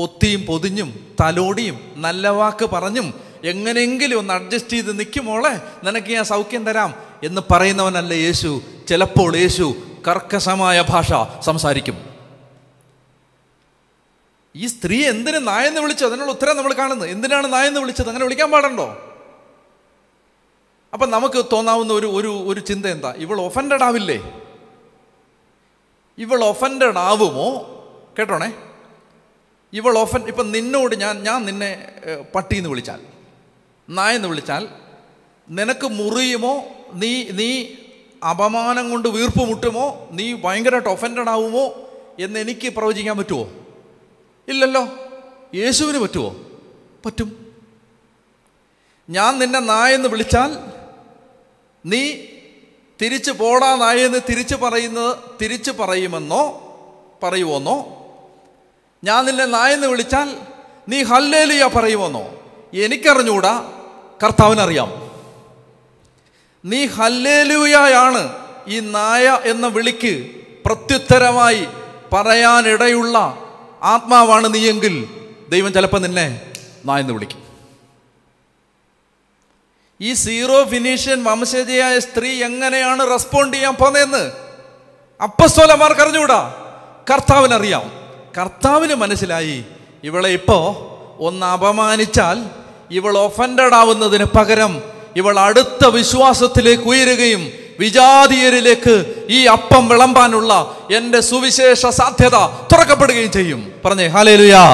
പൊത്തിയും 0.00 0.46
പൊതിഞ്ഞും 0.46 1.16
തലോടിയും 1.20 1.92
നല്ല 1.96 2.28
വാക്ക് 2.28 2.66
പറഞ്ഞും 2.66 3.20
എങ്ങനെയെങ്കിലും 3.44 4.18
ഒന്ന് 4.18 4.34
അഡ്ജസ്റ്റ് 4.34 4.70
ചെയ്ത് 4.70 4.98
നിൽക്കുമോളെ 4.98 5.60
നിനക്ക് 5.84 6.06
ഞാൻ 6.06 6.24
സൗഖ്യം 6.24 6.66
തരാം 6.66 6.94
എന്ന് 7.22 7.40
പറയുന്നവനല്ല 7.50 8.12
യേശു. 8.12 8.62
ചിലപ്പോൾ 8.88 9.36
യേശു 9.36 9.74
കർക്കശമായ 10.08 10.84
ഭാഷ 10.88 11.12
സംസാരിക്കും. 11.40 12.04
ഈ 14.56 14.66
സ്ത്രീ 14.66 15.08
എന്തിന് 15.08 15.46
നായെന്ന് 15.48 15.80
വിളിച്ചു? 15.80 16.04
അതിനുള്ള 16.04 16.32
ഉത്തരം 16.32 16.56
നമ്മൾ 16.56 16.72
കാണുന്നത് 16.72 17.10
എന്തിനാണ് 17.10 17.52
നായെന്ന് 17.52 17.80
വിളിച്ചത്? 17.80 18.08
അങ്ങനെ 18.08 18.24
വിളിക്കാൻ 18.24 18.50
പാടണ്ടോ? 18.50 19.16
അപ്പം 20.92 21.10
നമുക്ക് 21.10 21.44
തോന്നാവുന്ന 21.52 21.92
ഒരു 21.92 22.06
ഒരു 22.06 22.44
ഒരു 22.46 22.60
ചിന്ത 22.60 22.86
എന്താ? 22.86 23.14
ഇവൾ 23.16 23.40
ഒഫൻഡഡ് 23.40 23.82
ആവില്ലേ? 23.82 24.40
ഇവൾ 26.18 26.44
ഒഫൻഡഡ് 26.44 26.98
ആവുമോ? 26.98 27.76
കേട്ടോണേ? 28.18 28.52
ഇവൾ 29.72 29.98
ഓഫൻ 29.98 30.22
ഇപ്പം 30.26 30.52
നിന്നോട് 30.52 30.94
ഞാൻ 30.94 31.22
ഞാൻ 31.22 31.44
നിന്നെ 31.44 31.92
പട്ടി 32.34 32.56
എന്ന് 32.56 32.70
വിളിച്ചാൽ. 32.70 33.00
നായെന്ന് 33.88 34.28
വിളിച്ചാൽ 34.28 34.68
നിനക്ക് 35.50 35.86
മുറിയുമോ? 35.86 36.62
നീ 36.94 37.24
നീ 37.24 37.66
അപമാനം 38.30 38.90
കൊണ്ട് 38.90 39.08
വീർപ്പ് 39.08 39.48
മുട്ടുമോ? 39.48 40.08
നീ 40.12 40.34
ഭയങ്കരമായിട്ട് 40.34 40.88
ഒഫൻഡഡ് 40.88 41.28
ആവുമോ? 41.28 41.88
എന്ന് 42.18 42.40
എനിക്ക് 42.40 42.68
പ്രവചിക്കാൻ 42.68 43.18
പറ്റുമോ 43.18 43.50
ഇല്ലല്ലോ. 44.48 44.88
യേശുവിന് 45.54 45.98
പറ്റുമോ 45.98 46.36
പറ്റും. 47.06 47.56
ഞാൻ 49.10 49.38
നിന്നെ 49.38 49.58
നായെന്ന് 49.58 50.08
വിളിച്ചാൽ 50.08 50.50
നീ 51.86 52.16
തിരിച്ചു 53.02 53.30
പോടാ 53.30 53.76
നായെന്ന് 53.76 54.18
തിരിച്ചു 54.30 54.56
പറയുന്നത് 54.56 55.16
തിരിച്ചു 55.42 55.70
പറയുമെന്നോ 55.70 56.42
പറയുമോന്നോ 57.22 57.99
ഞാൻ 59.04 59.24
നിന്നെ 59.24 59.44
നായെന്ന് 59.44 59.86
വിളിച്ചാൽ 59.86 60.36
നീ 60.88 61.02
ഹല്ലേലിയ 61.02 61.66
പറയുമെന്നോ? 61.66 62.30
എനിക്കറിഞ്ഞൂടാ 62.74 63.72
കർത്താവിനറിയാം. 64.24 65.10
നീ 66.64 66.86
ഹല്ലേലൂയാണ് 66.86 68.34
ഈ 68.68 68.80
നായ 68.80 69.38
എന്ന 69.44 69.66
വിളിക്ക് 69.66 70.30
പ്രത്യുത്തരമായി 70.66 71.66
പറയാനിടയുള്ള 72.12 73.18
ആത്മാവാണ് 73.82 74.54
നീയെങ്കിൽ 74.54 75.08
ദൈവം 75.48 75.72
ചിലപ്പോൾ 75.72 75.98
നിന്നെ 75.98 76.52
നായെന്ന് 76.84 77.12
വിളിക്കും. 77.12 77.42
ഈ 80.00 80.12
സീറോ 80.12 80.64
ഫിനീഷ്യൻ 80.64 81.24
വംശജയായ 81.24 81.98
സ്ത്രീ 81.98 82.44
എങ്ങനെയാണ് 82.44 83.10
റെസ്പോണ്ട് 83.10 83.56
ചെയ്യാൻ 83.56 83.74
പോന്നതെന്ന് 83.74 84.32
അപ്പസ്തോലന്മാർക്ക് 85.22 86.00
അറിഞ്ഞുകൂടാ 86.00 86.54
കർത്താവിനറിയാം. 87.12 87.99
കർത്താവിന് 88.38 88.94
മനസ്സിലായി 88.94 89.64
ഇവളെ 90.04 90.28
ഇപ്പോ 90.28 90.86
ഒന്ന് 91.20 91.46
അപമാനിച്ചാൽ 91.46 92.44
ഇവൾ 92.90 93.18
ഒഫൻഡഡ് 93.18 93.74
ആവുന്നതിന് 93.74 94.24
പകരം 94.24 94.82
ഇവൾ 95.16 95.40
അടുത്ത 95.40 95.86
വിശ്വാസത്തിലേക്ക് 95.86 96.82
ഉയരുകയും 96.82 97.52
വിജാതീയരിലേക്ക് 97.80 99.26
ഈ 99.30 99.44
അപ്പം 99.44 99.88
വിളമ്പാനുള്ള 99.88 100.76
എന്റെ 100.96 101.20
സുവിശേഷ 101.20 101.86
സാധ്യത 101.86 102.36
തുറക്കപ്പെടുകയും 102.72 103.32
ചെയ്യും. 103.32 103.72
പറഞ്ഞേ 103.84 104.06
ഹാലേലുയാ 104.06 104.64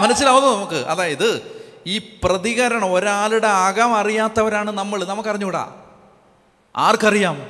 മനസ്സിലാവുന്നു 0.00 0.48
നമുക്ക്? 0.48 0.74
അതായത് 0.74 1.42
ഈ 1.86 1.98
പ്രതികരണം 1.98 2.94
ഒരാളുടെ 2.94 3.46
അകം 3.46 3.96
അറിയാത്തവരാണ് 3.96 4.70
നമ്മൾ. 4.70 5.04
നമുക്കറിഞ്ഞൂടാ 5.04 5.68
ആർക്കറിയാം? 6.76 7.42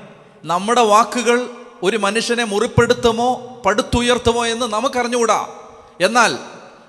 നമ്മുടെ 0.45 0.81
വാക്കുകൾ 0.81 1.47
ഒരു 1.83 1.97
മനുഷ്യനെ 1.97 2.45
മുറിപ്പെടുത്തുമോ 2.45 3.63
പടുത്തുയർത്തുമോ 3.67 4.47
എന്ന് 4.47 4.67
നമുക്കറിഞ്ഞുകൂടാ. 4.67 5.49
എന്നാൽ 6.01 6.39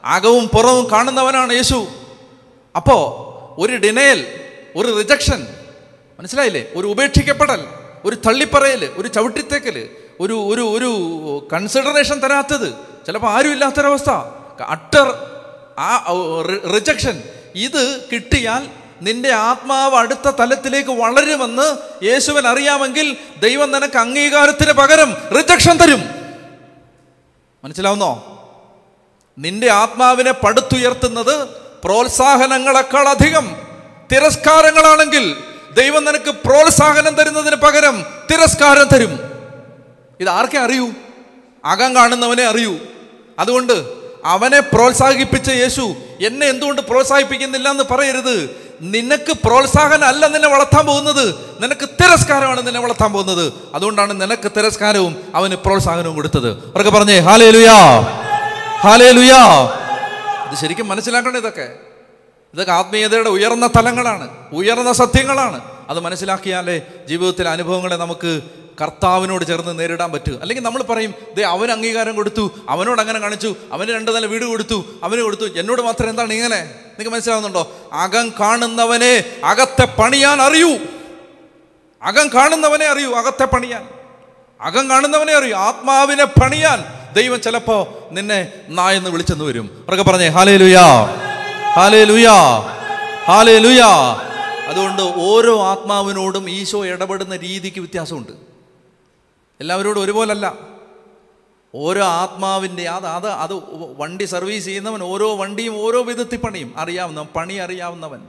അകവും 0.03 0.48
പുറവും 0.48 0.91
കാണുന്നവനാണ് 0.91 1.53
യേശു. 1.53 1.88
അപ്പോൾ 2.75 3.03
ഒരു 3.62 3.75
ഡിനയൽ 3.75 4.25
ഒരു 4.75 4.98
റിജക്ഷൻ 4.98 5.48
മനസ്സിലായില്ലേ? 6.19 6.72
ഒരു 6.75 6.88
ഉപേക്ഷിക്കപ്പെടൽ 6.88 7.65
ഒരു 8.05 8.15
തള്ളിപ്പറയൽ 8.15 8.89
ഒരു 8.98 9.08
ചവിട്ടിത്തേക്കൽ 9.08 9.89
ഒരു 10.19 10.34
ഒരു 10.34 10.62
ഒരു 10.62 10.89
കൺസിഡറേഷൻ 11.53 12.19
തരാത്തത് 12.19 12.74
ചിലപ്പോൾ 13.05 13.27
ആരും 13.27 13.51
ഇല്ലാത്തൊരവസ്ഥ. 13.51 14.10
അട്ടർ 14.63 15.08
ആ 15.79 16.05
റിജക്ഷൻ 16.75 17.24
ഇത് 17.55 18.01
കിട്ടിയാൽ 18.13 18.78
നിന്റെ 19.01 19.31
ആത്മാവ് 19.31 19.95
അടുത്ത 19.95 20.29
തലത്തിലേക്ക് 20.29 20.89
വളരുമെന്ന് 20.89 21.77
യേശുവൻ 22.05 22.47
അറിയാമെങ്കിൽ 22.47 23.17
ദൈവം 23.39 23.71
നിനക്ക് 23.71 23.97
അംഗീകാരത്തിന് 23.97 24.71
പകരം 24.71 25.17
റിജക്ഷൻ 25.37 25.77
തരും. 25.77 26.03
മനസ്സിലാവുന്നോ? 27.63 28.35
നിന്റെ 29.37 29.71
ആത്മാവിനെ 29.71 30.31
പടുത്തുയർത്തുന്നത് 30.31 31.47
പ്രോത്സാഹനങ്ങളെക്കാൾ 31.83 33.09
അധികം 33.09 33.57
തിരസ്കാരങ്ങളാണെങ്കിൽ 34.11 35.37
ദൈവം 35.73 36.05
നിനക്ക് 36.05 36.31
പ്രോത്സാഹനം 36.31 37.15
തരുന്നതിന് 37.15 37.55
പകരം 37.55 38.05
തിരസ്കാരം 38.31 38.87
തരും. 38.87 39.19
ഇത് 40.19 40.29
ആർക്കെ 40.29 40.57
അറിയൂ? 40.57 40.91
അകം 41.65 41.95
കാണുന്നവനെ 41.95 42.43
അറിയൂ. 42.43 42.77
അതുകൊണ്ട് 43.39 43.73
അവനെ 44.25 44.59
പ്രോത്സാഹിപ്പിച്ച 44.59 45.49
യേശു 45.49 45.95
എന്നെ 46.21 46.47
എന്തുകൊണ്ട് 46.47 46.81
പ്രോത്സാഹിപ്പിക്കുന്നില്ല 46.81 47.69
എന്ന് 47.69 47.83
പറയരുത്. 47.83 48.68
നിനക്ക് 48.81 49.38
പ്രോത്സാഹനം 49.45 50.05
അല്ല 50.05 50.27
നിന്നെ 50.27 50.50
വളർത്താൻ 50.50 50.86
പോകുന്നത്. 50.86 51.36
നിനക്ക് 51.59 51.89
തിരസ്കാരമാണ് 51.89 52.67
നിന്നെ 52.67 52.81
വളർത്താൻ 52.81 53.12
പോകുന്നത്. 53.12 53.53
അതുകൊണ്ടാണ് 53.75 54.21
നിനക്ക് 54.21 54.51
തിരസ്കാരവും 54.57 55.15
അവന് 55.36 55.55
പ്രോത്സാഹനവും 55.55 56.15
കൊടുത്തത്. 56.15 56.51
അവർക്ക് 56.51 56.91
പറഞ്ഞേ 56.91 57.19
ഹാലേ 57.19 57.51
ലുയാ 57.51 58.00
ഹാലേ 58.79 59.12
ലുയാ 59.12 59.43
ഇത് 60.50 60.59
ശരിക്കും 60.59 60.88
മനസ്സിലാക്കണം 60.88 61.38
ഇതൊക്കെ. 61.38 61.69
ഇതൊക്കെ 62.53 62.71
ആത്മീയതയുടെ 62.71 63.29
ഉയർന്ന 63.29 63.67
തലങ്ങളാണ് 63.67 64.29
ഉയർന്ന 64.53 64.91
സത്യങ്ങളാണ്. 64.91 65.62
അത് 65.89 66.00
മനസ്സിലാക്കിയാലേ 66.00 66.81
ജീവിതത്തിലെ 67.09 67.50
അനുഭവങ്ങളെ 67.50 67.95
നമുക്ക് 67.95 68.41
കർത്താവിനോട് 68.81 69.45
ചേർന്ന് 69.45 69.79
നേരിടാൻ 69.79 70.12
പറ്റുക. 70.12 70.38
അല്ലെങ്കിൽ 70.41 70.63
നമ്മൾ 70.63 70.83
പറയും 70.83 71.13
ദേ 71.33 71.43
അവൻ 71.43 71.71
അംഗീകാരം 71.71 72.15
കൊടുത്തു 72.15 72.51
അവനോട് 72.69 73.01
അങ്ങനെ 73.01 73.19
കാണിച്ചു 73.19 73.55
അവന് 73.71 73.89
രണ്ട് 73.89 74.15
നില 74.15 74.25
വീട് 74.25 74.45
കൊടുത്തു 74.45 74.86
അവന് 75.03 75.21
കൊടുത്തു. 75.21 75.59
എന്നോട് 75.59 75.81
മാത്രം 75.81 76.09
എന്താണ് 76.09 76.33
ഇങ്ങനെ? 76.33 76.59
നിങ്ങൾക്ക് 76.59 77.12
മനസ്സിലാവുന്നുണ്ടോ? 77.12 77.71
അകം 77.93 78.33
കാണുന്നവനെ 78.39 79.41
അകത്തെ 79.43 79.86
പണിയാൻ 79.86 80.41
അറിയൂ. 80.41 80.77
അകം 82.03 82.27
കാണുന്നവനെ 82.27 82.86
അറിയൂ 82.86 83.13
അകത്തെ 83.13 83.45
പണിയാൻ. 83.45 83.89
അകം 84.62 84.89
കാണുന്നവനെ 84.89 85.33
അറിയൂ 85.33 85.55
ആത്മാവിനെ 85.55 86.25
പണിയാൻ. 86.25 86.83
ദൈവം 87.13 87.41
ചിലപ്പോ 87.41 88.09
നിന്നെ 88.12 88.53
നായെന്ന് 88.69 89.09
വിളിച്ചെന്ന് 89.09 89.45
വരും. 89.45 89.86
അവരൊക്കെ 89.89 90.12
പറഞ്ഞേ 90.12 90.27
ഹാലേ 90.27 90.57
ലുയാ 90.57 91.05
ഹാലേ 91.74 92.03
ലുയാ 92.03 92.59
ഹാലേ 93.25 93.57
ലുയാ 93.57 93.88
അതുകൊണ്ട് 94.67 95.01
ഓരോ 95.01 95.63
ആത്മാവിനോടും 95.63 96.50
ഈശോ 96.50 96.86
ഇടപെടുന്ന 96.86 97.36
രീതിക്ക് 97.36 97.79
വ്യത്യാസമുണ്ട്. 97.79 98.31
എല്ലാവരോടും 99.59 100.01
ഒരുപോലല്ല. 100.01 100.55
ഓരോ 101.75 102.05
ആത്മാവിന്റെ 102.05 102.89
അത് 102.89 103.05
അത് 103.05 103.29
അത് 103.29 103.61
വണ്ടി 103.97 104.23
സർവീസ് 104.23 104.65
ചെയ്യുന്നവൻ 104.65 105.03
ഓരോ 105.03 105.35
വണ്ടിയും 105.35 105.77
ഓരോ 105.77 106.03
വിധത്തിൽ 106.03 106.37
പണിയും. 106.37 106.73
അറിയാവുന്നവൻ 106.77 107.27
പണി 107.27 107.53
അറിയാവുന്നവൻ. 107.53 108.27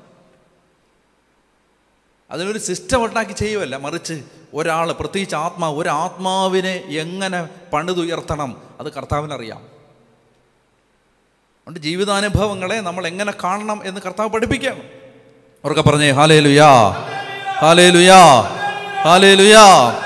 അതിനൊരു 2.31 2.59
സിസ്റ്റം 2.59 3.05
ഉണ്ടാക്കി 3.05 3.33
ചെയ്യുമല്ല 3.33 3.77
മറിച്ച് 3.77 4.23
ഒരാൾ 4.55 4.93
പ്രത്യേകിച്ച് 4.93 5.37
ആത്മാവ് 5.37 5.79
ഒരു 5.79 5.89
ആത്മാവിനെ 5.89 6.85
എങ്ങനെ 6.89 7.49
പണിതുയർത്തണം? 7.73 8.63
അത് 8.81 8.93
കർത്താവിനറിയാം. 8.93 9.59
അതുകൊണ്ട് 9.59 11.81
ജീവിതാനുഭവങ്ങളെ 11.81 12.81
നമ്മൾ 12.81 13.07
എങ്ങനെ 13.07 13.35
കാണണം 13.45 13.81
എന്ന് 13.85 14.01
കർത്താവ് 14.01 14.29
പഠിപ്പിക്കണം 14.29 14.83
അവർക്ക് 15.65 15.81
പറഞ്ഞേ 15.81 16.11
ഹാലേ 16.11 16.41
ലുയാ 16.41 16.91
ഹാലേ 17.61 17.91
ലുയാ 17.91 18.41
ഹാലേ 19.03 19.35
ലുയാ 19.35 19.97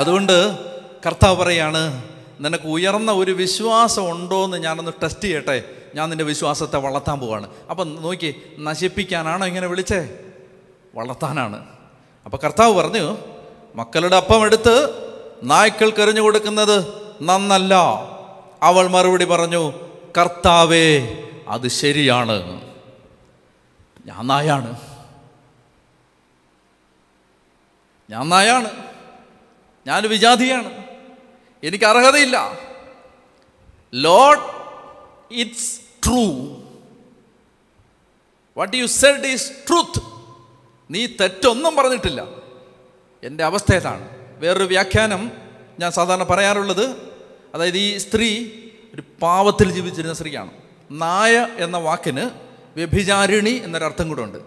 അതുകൊണ്ട് 0.00 0.58
കർത്താവ് 1.06 1.36
പറയാണ് 1.36 2.04
നിനക്ക് 2.40 2.64
ഉയർന്ന 2.64 3.12
ഒരു 3.12 3.32
വിശ്വാസം 3.32 4.10
ഉണ്ടോ 4.10 4.44
എന്ന് 4.44 4.56
ഞാനൊന്ന് 4.56 4.92
ടെസ്റ്റ് 5.02 5.24
ചെയ്യട്ടെ. 5.24 5.64
ഞാൻ 5.94 6.10
നിന്റെ 6.10 6.24
വിശ്വാസത്തെ 6.24 6.76
വളർത്താൻ 6.78 7.20
പോവാണ്. 7.20 7.50
അപ്പം 7.70 8.02
നോക്കി 8.02 8.34
നശിപ്പിക്കാനാണോ 8.58 9.46
ഇങ്ങനെ 9.46 9.66
വിളിച്ചേ? 9.66 10.18
വളർത്താനാണ്. 10.94 11.66
അപ്പോൾ 12.24 12.36
കർത്താവ് 12.36 12.74
പറഞ്ഞു 12.74 13.18
മക്കളുടെ 13.74 14.16
അപ്പം 14.16 14.44
എടുത്ത് 14.44 14.88
നായ്ക്കൾക്ക് 15.42 16.02
എറിഞ്ഞു 16.02 16.20
കൊടുക്കുന്നത് 16.20 16.84
നന്നല്ല. 17.22 17.74
അവൾ 18.62 18.86
മറുപടി 18.86 19.24
പറഞ്ഞു 19.24 19.72
കർത്താവേ 20.18 21.18
അത് 21.48 21.68
ശരിയാണ്. 21.68 22.60
ഞാൻ 24.06 24.26
നായാണ്. 24.26 24.76
ഞാൻ 28.10 28.28
നായാണ്. 28.28 28.89
ഞാൻ 29.86 30.08
വിജാതിയാണ്. 30.08 30.84
എനിക്ക് 31.64 31.84
അർഹതയില്ല. 31.84 32.58
Lord 33.94 34.40
it's 35.30 35.80
true 36.04 36.56
what 38.56 38.76
you 38.76 38.86
said 38.86 39.26
is 39.26 39.50
truth 39.68 40.02
നീ 40.90 41.06
തെറ്റൊന്നും 41.06 41.76
പറഞ്ഞിട്ടില്ല. 41.76 42.28
എന്റെ 43.22 43.44
അവസ്ഥ 43.44 43.74
ഏതാണ്? 43.74 44.08
വേറൊരു 44.38 44.64
വ്യാഖ്യാനം 44.64 45.32
ഞാൻ 45.80 45.92
സാധാരണ 45.92 46.22
പറയാറുള്ളത് 46.22 47.12
അതായത് 47.54 47.76
ഈ 47.76 47.98
സ്ത്രീ 47.98 48.50
ഒരു 48.94 49.02
പാവത്തിൽ 49.22 49.70
ജീവിച്ചിരുന്ന 49.70 50.14
സ്ത്രീയാണ്. 50.14 50.50
നായ 50.90 51.48
എന്ന 51.56 51.76
വാക്കിന് 51.76 52.30
വ്യഭിചാരിണി 52.76 53.50
എന്നൊരർത്ഥം 53.50 54.08
കൂടെ 54.08 54.22
ഉണ്ട്. 54.22 54.38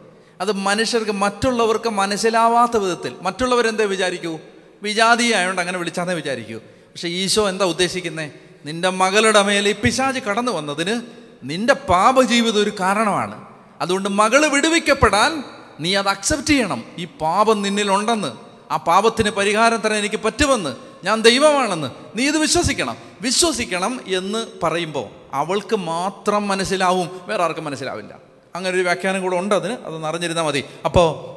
അത് 0.42 0.52
മനുഷ്യർക്ക് 0.52 1.12
മറ്റുള്ളവർക്ക് 1.12 1.90
മനസ്സിലാവാത്ത 1.90 2.78
വിധത്തിൽ 2.78 3.16
മറ്റുള്ളവരെന്താ 3.22 3.84
വിചാരിക്കൂ? 3.84 4.40
വിജാതിയായോണ്ട് 4.84 5.62
അങ്ങനെ 5.62 5.78
വിളിച്ചാന്നേ 5.78 6.14
വിചാരിക്കൂ. 6.14 6.58
പക്ഷെ 6.58 7.08
ഈശോ 7.08 7.50
എന്താ 7.50 7.66
ഉദ്ദേശിക്കുന്നത് 7.66 8.32
നിന്റെ 8.66 8.90
മകളുടെ 8.90 9.42
മേലെ 9.42 9.70
ഈ 9.70 9.74
പിശാച് 9.74 10.20
കടന്നു 10.20 10.52
വന്നതിന് 10.52 11.02
നിന്റെ 11.44 11.74
പാപജീവിതം 11.74 12.64
ഒരു 12.64 12.72
കാരണമാണ്. 12.80 13.46
അതുകൊണ്ട് 13.82 14.10
മകൾ 14.10 14.48
വിടുവിക്കപ്പെടാൻ 14.48 15.44
നീ 15.80 15.96
അത് 15.96 16.08
അക്സെപ്റ്റ് 16.08 16.48
ചെയ്യണം. 16.48 16.84
ഈ 16.98 17.06
പാപം 17.06 17.62
നിന്നിലുണ്ടെന്ന് 17.62 18.32
ആ 18.72 18.76
പാപത്തിന് 18.76 19.30
പരിഹാരം 19.30 19.78
തരാൻ 19.78 20.00
എനിക്ക് 20.00 20.16
പറ്റുമെന്ന്. 20.16 20.76
ഞാൻ 21.04 21.22
ദൈവമാണെന്ന്. 21.22 21.90
നീ 22.16 22.28
ഇത് 22.28 22.38
വിശ്വസിക്കണം. 22.38 22.98
വിശ്വസിക്കണം 23.22 24.02
എന്ന് 24.08 24.46
പറയുമ്പോൾ 24.64 25.10
അവൾക്ക് 25.34 25.76
മാത്രം 25.76 26.48
മനസ്സിലാവും. 26.48 27.22
വേറെ 27.26 27.44
ആർക്കും 27.44 27.66
മനസ്സിലാവില്ല. 27.66 28.18
അങ്ങനെ 28.56 28.76
ഒരു 28.76 28.82
വ്യാഖ്യാനം 28.82 29.22
കൂടെ 29.22 29.38
ഉണ്ട് 29.38 29.56
അതിന്. 29.56 29.74
അതൊന്ന് 29.86 30.08
അറിഞ്ഞിരുന്നാൽ 30.08 30.44
മതി. 30.44 30.64
അപ്പോൾ 30.86 31.34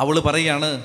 അവൾ 0.00 0.20
പറയാണ് 0.20 0.82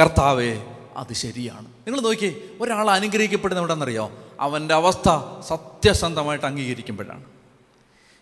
കർത്താവേ 0.00 0.60
അത് 0.98 1.12
ശരിയാണ്. 1.12 1.66
നിങ്ങൾ 1.66 2.00
നോക്കി 2.00 2.50
ഒരാൾ 2.60 2.90
അനുഗ്രഹിക്കപ്പെടുന്ന 2.90 3.60
എവിടെന്നറിയോ 3.60 4.10
അവന്റെ 4.40 4.74
അവസ്ഥ 4.74 5.08
സത്യസന്ധമായിട്ട് 5.48 6.46
അംഗീകരിക്കുമ്പോഴാണ്. 6.46 7.24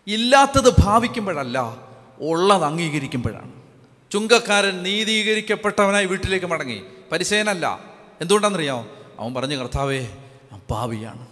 ഇല്ലാത്തത് 0.07 0.75
ഭാവിക്കുമ്പോഴല്ല 0.79 1.77
ഉള്ളത് 2.21 2.65
അംഗീകരിക്കുമ്പോഴാണ്. 2.65 3.53
ചുങ്കക്കാരൻ 4.13 4.83
നീതീകരിക്കപ്പെട്ടവനായി 4.83 6.05
വീട്ടിലേക്ക് 6.05 6.47
മടങ്ങി. 6.47 6.83
പരിശയനല്ല. 7.13 7.81
എന്തുകൊണ്ടാണെന്നറിയോ? 8.21 8.87
അവൻ 9.21 9.35
പറഞ്ഞു 9.35 9.57
കർത്താവേ 9.57 10.01
ഞാൻ 10.53 10.61
പാവിയാണ് 10.71 11.27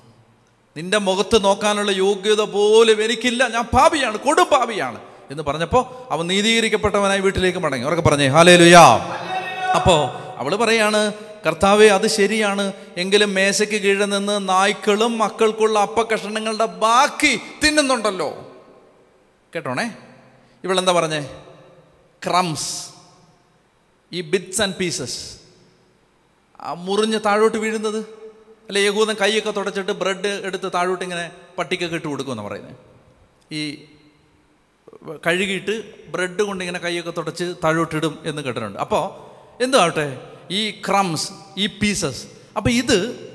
നിന്റെ 0.77 0.99
മുഖത്ത് 0.99 1.45
നോക്കാനുള്ള 1.45 1.91
യോഗ്യത 1.91 2.41
പോലും 2.41 3.05
എനിക്കില്ല. 3.05 3.49
ഞാൻ 3.49 3.65
പാവിയാണ് 3.65 4.19
കൊടും 4.19 4.45
പാവിയാണ് 4.45 5.01
എന്ന് 5.31 5.43
പറഞ്ഞപ്പോൾ 5.43 6.13
അവൻ 6.13 6.27
നീതീകരിക്കപ്പെട്ടവനായി 6.27 7.21
വീട്ടിലേക്ക് 7.21 7.59
മടങ്ങി. 7.59 7.85
അവരൊക്കെ 7.85 8.09
പറഞ്ഞേ 8.09 8.27
ഹാലേ 8.27 8.57
ലുയാ 8.57 8.85
അപ്പോൾ 9.77 10.25
അവൾ 10.37 10.57
പറയാണ് 10.57 11.13
കർത്താവെ 11.47 11.87
അത് 11.87 12.07
ശരിയാണ്. 12.07 12.73
എങ്കിലും 12.97 13.35
മേശയ്ക്ക് 13.35 13.75
കീഴിൽ 13.75 14.05
നിന്ന് 14.05 14.49
നായ്ക്കളും 14.49 15.19
മക്കൾക്കുള്ള 15.19 15.79
അപ്പക്കഷണങ്ങളുടെ 15.79 16.65
ബാക്കി 16.65 17.41
തിന്നുന്നുണ്ടല്ലോ. 17.65 18.31
കേട്ടോണേ? 19.55 19.97
ഇവളെന്താ 20.65 20.93
പറഞ്ഞേ? 20.93 21.43
ക്രംസ്. 22.27 22.89
ഈ 24.13 24.21
ബിറ്റ്സ് 24.21 24.63
ആൻഡ് 24.63 24.75
പീസസ് 24.75 25.37
ആ 26.61 26.75
മുറിഞ്ഞ് 26.75 27.21
താഴോട്ട് 27.27 27.57
വീഴുന്നത്? 27.57 27.99
അല്ലെ 28.69 28.83
യഹൂദൻ 28.83 29.15
കൈയൊക്കെ 29.15 29.51
തുടച്ചിട്ട് 29.51 29.93
ബ്രെഡ് 29.93 30.27
എടുത്ത് 30.27 30.73
താഴോട്ട് 30.73 31.05
ഇങ്ങനെ 31.05 31.31
പട്ടിക്കൊക്കെ 31.59 31.97
ഇട്ട് 31.97 32.09
കൊടുക്കുമെന്ന് 32.09 32.43
പറയുന്നത് 32.43 32.77
ഈ 33.53 33.85
കഴുകിയിട്ട് 35.27 36.07
ബ്രെഡ് 36.09 36.43
കൊണ്ട് 36.43 36.65
ഇങ്ങനെ 36.65 36.79
കൈയൊക്കെ 36.79 37.11
തുടച്ച് 37.11 37.55
താഴോട്ടിടും 37.65 38.19
എന്ന് 38.25 38.43
കേട്ടിട്ടുണ്ട്. 38.43 38.79
അപ്പോൾ 38.79 39.35
എന്താവട്ടെ 39.63 40.34
ഈ 40.51 40.71
ക്രംസ് 40.71 41.33
ഈ 41.59 41.67
പീസസ് 41.67 42.27
അപ്പോൾ 42.57 42.71
ഇത് 42.71 43.31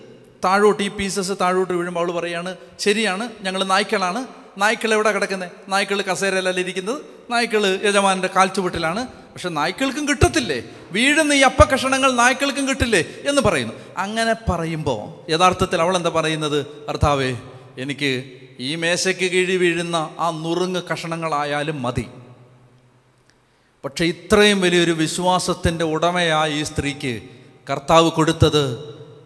താഴോട്ട് 0.45 0.83
ഈ 0.83 0.87
പീസസ് 0.87 1.31
താഴോട്ട് 1.41 1.73
വീഴുമ്പോൾ 1.73 1.99
അവൾ 1.99 2.19
പറയാണ് 2.19 2.55
ശരിയാണ് 2.79 3.29
ഞങ്ങൾ 3.41 3.63
നായ്ക്കളാണ്. 3.63 4.25
നായ്ക്കൾ 4.57 4.93
എവിടെ 4.93 5.11
കിടക്കുന്നത് 5.11 5.51
നായ്ക്കൾ 5.69 6.01
കസേരയിലല്ല 6.01 6.59
ഇരിക്കുന്നത്. 6.59 7.01
നായ്ക്കൾ 7.29 7.79
യജമാനന്റെ 7.83 8.29
കാൽച്ചുവട്ടിലാണ്. 8.35 9.07
പക്ഷെ 9.07 9.49
നായ്ക്കൾക്കും 9.49 10.09
കിട്ടത്തില്ലേ? 10.09 10.63
വീഴുന്ന 10.91 11.33
ഈ 11.33 11.39
അപ്പ 11.39 11.63
കഷണങ്ങൾ 11.63 12.11
നായ്ക്കൾക്കും 12.11 12.69
കിട്ടില്ലേ 12.69 13.05
എന്ന് 13.27 13.41
പറയുന്നു. 13.41 13.73
അങ്ങനെ 13.97 14.51
പറയുമ്പോൾ 14.51 15.31
യഥാർത്ഥത്തിൽ 15.31 15.81
അവൾ 15.81 15.95
എന്താ 15.95 16.09
പറയുന്നത്? 16.09 16.65
ഭർത്താവേ 16.89 17.37
എനിക്ക് 17.77 18.31
ഈ 18.59 18.75
മേശയ്ക്ക് 18.75 19.31
കീഴി 19.31 19.55
വീഴുന്ന 19.55 20.09
ആ 20.19 20.29
നുറുങ്ങ് 20.29 20.81
കഷണങ്ങളായാലും 20.91 21.81
മതി. 21.81 22.05
പക്ഷെ 23.85 24.05
ഇത്രയും 24.05 24.61
വലിയൊരു 24.61 24.91
വിശ്വാസത്തിന്റെ 24.91 25.85
ഉടമയായ 25.85 26.49
ഈ 26.51 26.63
സ്ത്രീക്ക് 26.63 27.21
കർത്താവ് 27.69 28.11
കൊടുത്തത് 28.11 28.63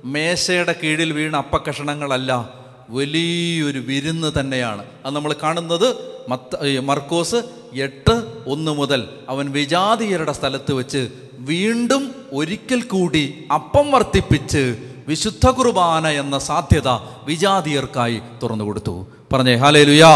മേശയുടെ 0.05 0.75
കീഴിൽ 0.83 1.13
വീണ 1.13 1.35
അപ്പക്കഷണങ്ങളല്ല 1.35 2.49
വലിയൊരു 2.89 3.79
വിരുന്ന് 3.79 4.39
തന്നെയാണ്. 4.39 4.85
അത് 5.05 5.15
നമ്മൾ 5.15 5.35
കാണുന്നത് 5.43 5.87
മത്ത 6.29 6.79
മർക്കോസ് 6.79 7.43
എട്ട് 7.73 8.43
ഒന്ന് 8.47 8.71
മുതൽ 8.71 9.09
അവൻ 9.29 9.51
വിജാതീയരുടെ 9.51 10.31
സ്ഥലത്ത് 10.31 10.73
വെച്ച് 10.73 11.09
വീണ്ടും 11.33 12.15
ഒരിക്കൽ 12.31 12.81
കൂടി 12.81 13.45
അപ്പം 13.53 13.91
വർത്തിപ്പിച്ച് 13.91 14.77
വിശുദ്ധ 15.07 15.47
കുർബാന 15.49 16.07
എന്ന 16.07 16.39
സാധ്യത 16.39 16.89
വിജാതീയർക്കായി 17.25 18.21
തുറന്നു 18.43 18.63
കൊടുത്തു. 18.63 19.07
പറഞ്ഞേ 19.33 19.55
ഹാലേ 19.55 19.83
ലുയാ 19.83 20.13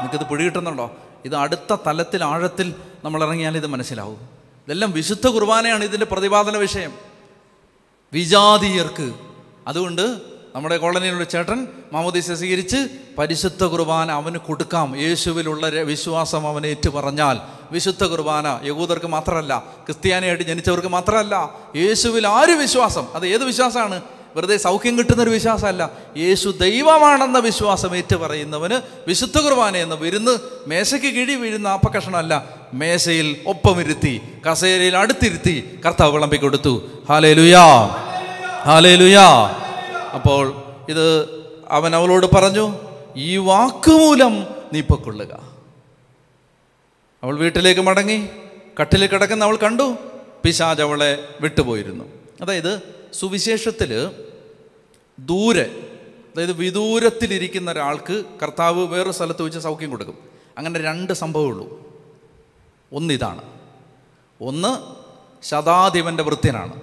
നിനക്കിത് 0.00 0.26
പിടികിട്ടുന്നുണ്ടോ? 0.28 0.92
ഇത് 1.24 1.34
അടുത്ത 1.34 1.76
തലത്തിൽ 1.86 2.24
ആഴത്തിൽ 2.24 2.74
നമ്മൾ 3.04 3.24
ഇറങ്ങിയാൽ 3.24 3.56
ഇത് 3.56 3.66
മനസ്സിലാവും. 3.66 4.18
ഇതെല്ലാം 4.66 4.92
വിശുദ്ധ 4.92 5.26
കുർബാനയാണ് 5.26 5.84
ഇതിന്റെ 5.84 6.06
പ്രതിപാദന 6.06 6.56
വിഷയം. 6.56 6.92
വിജാതീയർക്ക്. 8.12 9.14
അതുകൊണ്ട് 9.66 10.20
നമ്മുടെ 10.54 10.76
കോളനിയിലുള്ള 10.76 11.24
ചേട്ടൻ 11.24 11.68
മാമോദീസ 11.92 12.32
സ്വീകരിച്ച് 12.32 12.88
പരിശുദ്ധ 13.18 13.64
കുർബാന 13.64 14.10
അവന് 14.10 14.36
കൊടുക്കാം. 14.36 15.00
യേശുവിലുള്ള 15.00 15.68
വിശ്വാസം 15.68 16.48
അവൻ 16.48 16.66
ഏറ്റു 16.66 16.90
പറഞ്ഞാൽ 16.90 17.38
വിശുദ്ധ 17.70 18.04
കുർബാന 18.04 18.60
യഹൂദർക്ക് 18.64 19.06
മാത്രമല്ല 19.06 19.58
ക്രിസ്ത്യാനിയായിട്ട് 19.58 20.44
ജനിച്ചവർക്ക് 20.44 20.88
മാത്രമല്ല 20.88 21.54
യേശുവിൽ 21.76 22.26
ആര് 22.26 22.54
വിശ്വാസം? 22.54 23.14
അത് 23.14 23.26
ഏത് 23.26 23.44
വിശ്വാസമാണ്? 23.44 24.02
വെറുതെ 24.36 24.56
സൗഖ്യം 24.56 24.98
കിട്ടുന്ന 24.98 25.22
ഒരു 25.22 25.30
വിശ്വാസമല്ല. 25.30 25.90
യേശു 26.16 26.48
ദൈവമാണെന്ന 26.48 27.38
വിശ്വാസം 27.38 27.96
ഏറ്റു 27.96 28.16
പറയുന്നവന് 28.16 28.80
വിശുദ്ധ 29.08 29.38
കുർബാന 29.38 29.76
എന്ന 29.76 29.94
വിരുന്ന് 29.94 30.38
മേശയ്ക്ക് 30.66 31.06
കിഴി 31.06 31.34
വീഴുന്ന 31.34 31.68
ആപ്പക്കഷണമല്ല 31.68 32.44
മേശയിൽ 32.74 33.36
ഒപ്പമിരുത്തി 33.46 34.20
കസേരയിൽ 34.50 34.96
അടുത്തിരുത്തി 34.96 35.80
കർത്താവ് 35.86 36.12
വിളമ്പി 36.12 36.36
കൊടുത്തു. 36.36 36.82
ഹാലേ 37.08 37.32
ലുയാ 37.32 37.64
ഹാലേ 38.64 38.94
ലുയാ 38.94 39.28
അപ്പോൾ 40.14 40.54
ഇത് 40.88 41.28
അവൻ 41.70 41.96
അവളോട് 41.96 42.26
പറഞ്ഞു 42.34 42.74
ഈ 43.16 43.36
വാക്കുമൂലം 43.36 44.46
നീ 44.72 44.80
പൊക്കൊള്ളുക. 44.80 45.40
അവൾ 47.22 47.38
വീട്ടിലേക്ക് 47.38 47.80
മടങ്ങി 47.80 48.28
കട്ടിൽ 48.80 49.06
കിടക്കുന്ന 49.06 49.44
അവൾ 49.44 49.56
കണ്ടു 49.56 49.96
പിശാജ് 50.44 50.82
അവളെ 50.82 51.24
വിട്ടുപോയിരുന്നു. 51.40 52.04
അതായത് 52.42 52.97
സുവിശേഷത്തിൽ 53.12 54.10
ദൂരെ 55.18 55.92
അതായത് 56.34 56.52
വിദൂരത്തിലിരിക്കുന്ന 56.52 57.70
ഒരാൾക്ക് 57.70 58.24
കർത്താവ് 58.42 58.86
വേറൊരു 58.86 59.12
സ്ഥലത്ത് 59.12 59.42
വെച്ച് 59.42 59.58
സൗഖ്യം 59.58 59.90
കൊടുക്കും. 59.90 60.18
അങ്ങനെ 60.58 60.80
രണ്ട് 60.80 61.12
സംഭവമുള്ളൂ 61.12 61.88
ഒന്നിതാണ് 62.92 63.42
ഒന്ന് 64.40 64.78
ശതാധിപന്റെ 65.44 66.22
വൃത്യനാണ്. 66.22 66.80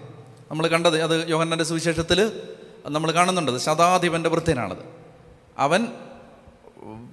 നമ്മൾ 0.51 0.67
കണ്ടത് 0.67 1.01
അത് 1.01 1.29
യോഹന്നന്റെ 1.29 1.63
സുവിശേഷത്തിൽ 1.63 2.41
നമ്മൾ 2.85 3.11
കാണുന്നുണ്ടത് 3.11 3.57
ശതാധിപന്റെ 3.57 4.29
വൃത്യനാണത്. 4.29 4.77
അവൻ 5.57 5.87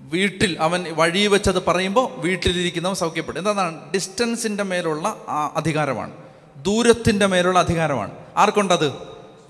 വീട്ടിൽ 0.01 0.57
അവൻ 0.61 0.87
വഴി 0.93 1.27
വെച്ചത് 1.27 1.67
പറയുമ്പോൾ 1.67 2.21
വീട്ടിലിരിക്കുന്നവൻ 2.21 2.95
സൗഖ്യപ്പെടും. 2.95 3.39
എന്താണ്? 3.39 3.93
ഡിസ്റ്റൻസിന്റെ 3.93 4.63
മേലുള്ള 4.63 5.09
ആ 5.29 5.53
അധികാരമാണ്. 5.57 6.13
ദൂരത്തിന്റെ 6.57 7.27
മേലുള്ള 7.27 7.59
അധികാരമാണ്. 7.59 8.22
ആർക്കുണ്ടത്? 8.37 8.93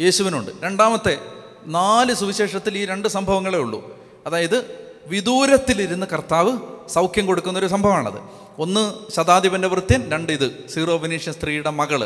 യേശുവിനുണ്ട്. 0.01 0.51
രണ്ടാമത്തെ 0.63 1.19
നാല് 1.67 2.15
സുവിശേഷത്തിൽ 2.15 2.79
ഈ 2.79 2.85
രണ്ട് 2.85 3.09
സംഭവങ്ങളേ 3.09 3.59
ഉള്ളൂ. 3.59 4.01
അതായത് 4.27 4.89
വിദൂരത്തിലിരുന്ന് 5.07 6.07
കർത്താവ് 6.07 6.59
സൗഖ്യം 6.89 7.27
കൊടുക്കുന്ന 7.27 7.59
ഒരു 7.59 7.67
സംഭവമാണത്. 7.67 8.19
ഒന്ന് 8.59 8.95
ശതാധിപന്റെ 9.11 9.69
വൃത്യൻ 9.69 10.11
രണ്ട് 10.11 10.33
ഇത് 10.33 10.69
സീറോ 10.75 10.99
ഫിനീഷ്യൻ 10.99 11.35
സ്ത്രീയുടെ 11.35 11.71
മകൾ. 11.71 12.05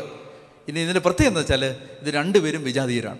ഇനി 0.69 0.81
ഇതിന്റെ 0.81 1.01
പ്രത്യേകത 1.01 1.31
എന്താ 1.31 1.39
വെച്ചാൽ 1.39 1.65
ഇത് 2.03 2.15
രണ്ടുപേരും 2.15 2.65
വിജാതീയരാണ്. 2.65 3.19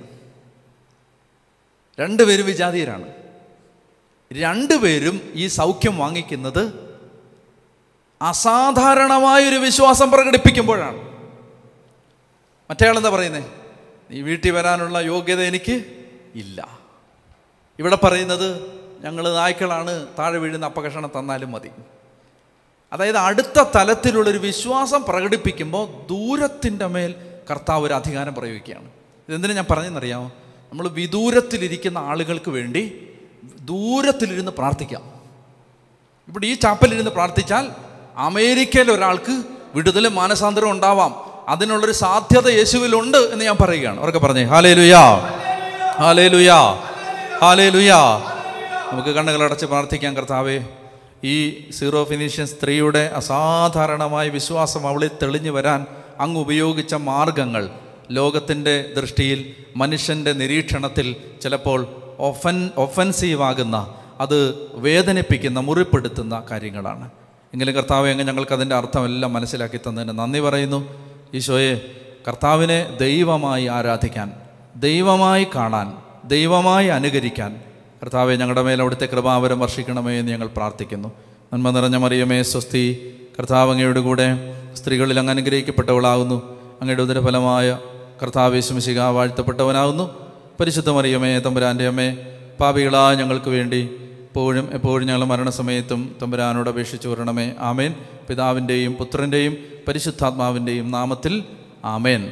രണ്ടുപേരും 2.01 2.47
വിജാതീയരാണ്. 2.47 3.09
രണ്ടുപേരും 4.33 5.21
ഈ 5.35 5.47
സൗഖ്യം 5.47 5.99
വാങ്ങിക്കുന്നത് 5.99 6.95
അസാധാരണമായൊരു 8.23 9.57
വിശ്വാസം 9.57 10.11
പ്രകടിപ്പിക്കുമ്പോഴാണ്. 10.11 11.06
മറ്റേയാളെന്താ 12.71 13.11
പറയുന്നത് 13.11 13.45
നീ 14.11 14.21
വീട്ടിൽ 14.21 14.51
വരാനുള്ള 14.51 15.01
യോഗ്യത 15.01 15.41
എനിക്ക് 15.41 15.85
ഇല്ല. 16.35 16.79
ഇവിടെ 17.79 17.97
പറയുന്നത് 17.97 18.63
ഞങ്ങൾ 19.01 19.35
നായ്ക്കളാണ് 19.35 20.07
താഴെ 20.19 20.39
വീഴുന്ന 20.39 20.67
അപ്പകഷണം 20.67 21.11
തന്നാലും 21.19 21.53
മതി. 21.53 21.71
അതായത് 22.93 23.17
അടുത്ത 23.17 23.63
തലത്തിലുള്ളൊരു 23.77 24.39
വിശ്വാസം 24.39 25.05
പ്രകടിപ്പിക്കുമ്പോൾ 25.09 26.09
ദൂരത്തിന്റെ 26.09 26.87
മേൽ 26.87 27.15
കർത്താവ് 27.51 27.87
ഒരു 27.87 27.95
അധികാരം 27.95 28.35
പ്രയോഗിക്കുകയാണ്. 28.35 28.91
ഇതെന്തിനു 29.29 29.53
ഞാൻ 29.53 29.67
പറഞ്ഞെന്നറിയാമോ? 29.71 30.27
നമ്മൾ 30.71 30.89
വിദൂരത്തിലിരിക്കുന്ന 30.89 31.99
ആളുകൾക്ക് 31.99 32.51
വേണ്ടി 32.51 33.09
ദൂരത്തിലിരുന്ന് 33.61 34.53
പ്രാർത്ഥിക്കാം. 34.53 35.21
ഇവിടെ 36.29 36.47
ഈ 36.47 36.55
ചാപ്പലിരുന്ന് 36.55 37.11
പ്രാർത്ഥിച്ചാൽ 37.11 37.71
അമേരിക്കയിൽ 38.17 38.93
ഒരാൾക്ക് 38.93 39.43
വിടുതലും 39.75 40.15
മാനസാന്തരവും 40.15 40.71
ഉണ്ടാവാം. 40.71 41.26
അതിനുള്ളൊരു 41.49 41.93
സാധ്യത 41.93 42.49
യേശുവിലുണ്ട് 42.49 43.19
എന്ന് 43.19 43.45
ഞാൻ 43.45 43.57
പറയുകയാണ്. 43.61 44.01
അവർക്ക് 44.01 44.19
പറഞ്ഞേ 44.19 44.43
ഹാലേ 44.43 44.75
ലുയാ 44.75 45.15
ഹാലേ 46.01 46.29
ലുയാ 46.29 46.75
ഹാലേ 47.41 47.69
ലുയാ 47.69 48.21
നമുക്ക് 48.93 49.09
കണ്ണുകളടച്ച് 49.09 49.67
പ്രാർത്ഥിക്കാം 49.67 50.17
കർത്താവേ. 50.17 50.61
ഈ 51.25 51.65
സീറോ 51.71 52.05
ഫിനീഷ്യൻ 52.05 52.47
സ്ത്രീയുടെ 52.47 53.11
അസാധാരണമായ 53.15 54.29
വിശ്വാസം 54.29 54.89
അവളിൽ 54.89 55.11
തെളിഞ്ഞു 55.23 55.51
വരാൻ 55.51 55.87
അങ്ങ് 56.21 56.41
ഉപയോഗിച്ച 56.41 56.95
മാർഗങ്ങൾ 56.95 57.71
ലോകത്തിന്റെ 58.11 58.85
ദൃഷ്ടിയിൽ 58.97 59.55
മനുഷ്യന്റെ 59.77 60.33
നിരീക്ഷണത്തിൽ 60.33 61.17
ചിലപ്പോൾ 61.43 61.87
ഒഫൻ 62.19 62.71
ഒഫൻസീവ് 62.77 63.43
ആകുന്ന 63.43 63.95
അത് 64.21 64.55
വേദനിപ്പിക്കുന്ന 64.75 65.61
മുറിപ്പെടുത്തുന്ന 65.61 66.43
കാര്യങ്ങളാണ്. 66.51 67.11
എങ്കിലും 67.53 67.75
കർത്താവ് 67.75 68.09
അങ്ങ് 68.09 68.25
ഞങ്ങൾക്ക് 68.25 68.53
അതിന്റെ 68.53 68.77
അർത്ഥമെല്ലാം 68.77 69.33
മനസ്സിലാക്കി 69.33 69.77
തന്നതിന് 69.77 70.19
നന്ദി 70.19 70.41
പറയുന്നു. 70.41 71.06
ഈശോയെ 71.35 71.75
കർത്താവിനെ 72.29 72.87
ദൈവമായി 72.99 73.67
ആരാധിക്കാൻ 73.67 74.33
ദൈവമായി 74.77 75.47
കാണാൻ 75.55 75.93
ദൈവമായി 76.25 76.87
അനുകരിക്കാൻ 76.87 77.61
കർത്താവെ 78.03 78.35
ഞങ്ങളുടെ 78.37 78.63
മേൽ 78.63 78.81
അവിടുത്തെ 78.81 79.07
കൃപാവരം 79.07 79.59
വർഷിക്കണമേ 79.59 80.19
എന്ന് 80.19 80.33
ഞങ്ങൾ 80.33 80.47
പ്രാർത്ഥിക്കുന്നു. 80.47 81.13
നന്മ 81.53 81.71
നിറഞ്ഞ 81.71 81.97
മറിയമേ 81.97 82.43
സ്വസ്തി 82.43 83.15
കർത്താവ് 83.39 83.71
അങ്ങയുടെ 83.73 84.01
കൂടെ 84.01 84.27
സ്ത്രീകളിൽ 84.75 85.19
അങ്ങ് 85.19 85.31
അനുഗ്രഹിക്കപ്പെട്ടവളാകുന്നു 85.31 86.43
അങ്ങയുടെ 86.81 87.03
ഉദരഫലമായ 87.03 87.79
കർത്താവേശുമിശിക 88.23 89.01
വാഴ്ത്തപ്പെട്ടവനാകുന്നു 89.01 90.11
പരിശുദ്ധ 90.61 90.91
മറിയമേ 90.91 91.39
തമ്പുരാന്റെ 91.39 91.87
അമ്മേ 91.87 92.17
പാപികളായ 92.61 93.15
ഞങ്ങൾക്ക് 93.17 93.49
വേണ്ടി 93.49 93.91
എപ്പോഴും 94.37 94.67
എപ്പോഴും 94.73 95.07
ഞങ്ങൾ 95.09 95.25
മരണസമയത്തും 95.25 96.01
തമ്പുരാനോട് 96.23 96.69
അപേക്ഷിച്ചു 96.71 97.09
വരണമേ. 97.09 97.47
ആമേൻ. 97.61 97.93
പിതാവിന്റെയും 98.29 98.93
പുത്രന്റെയും 98.93 99.57
പരിശുദ്ധാത്മാവിന്റെയും 99.89 100.91
നാമത്തിൽ 100.91 101.35
ആമേൻ. 101.85 102.23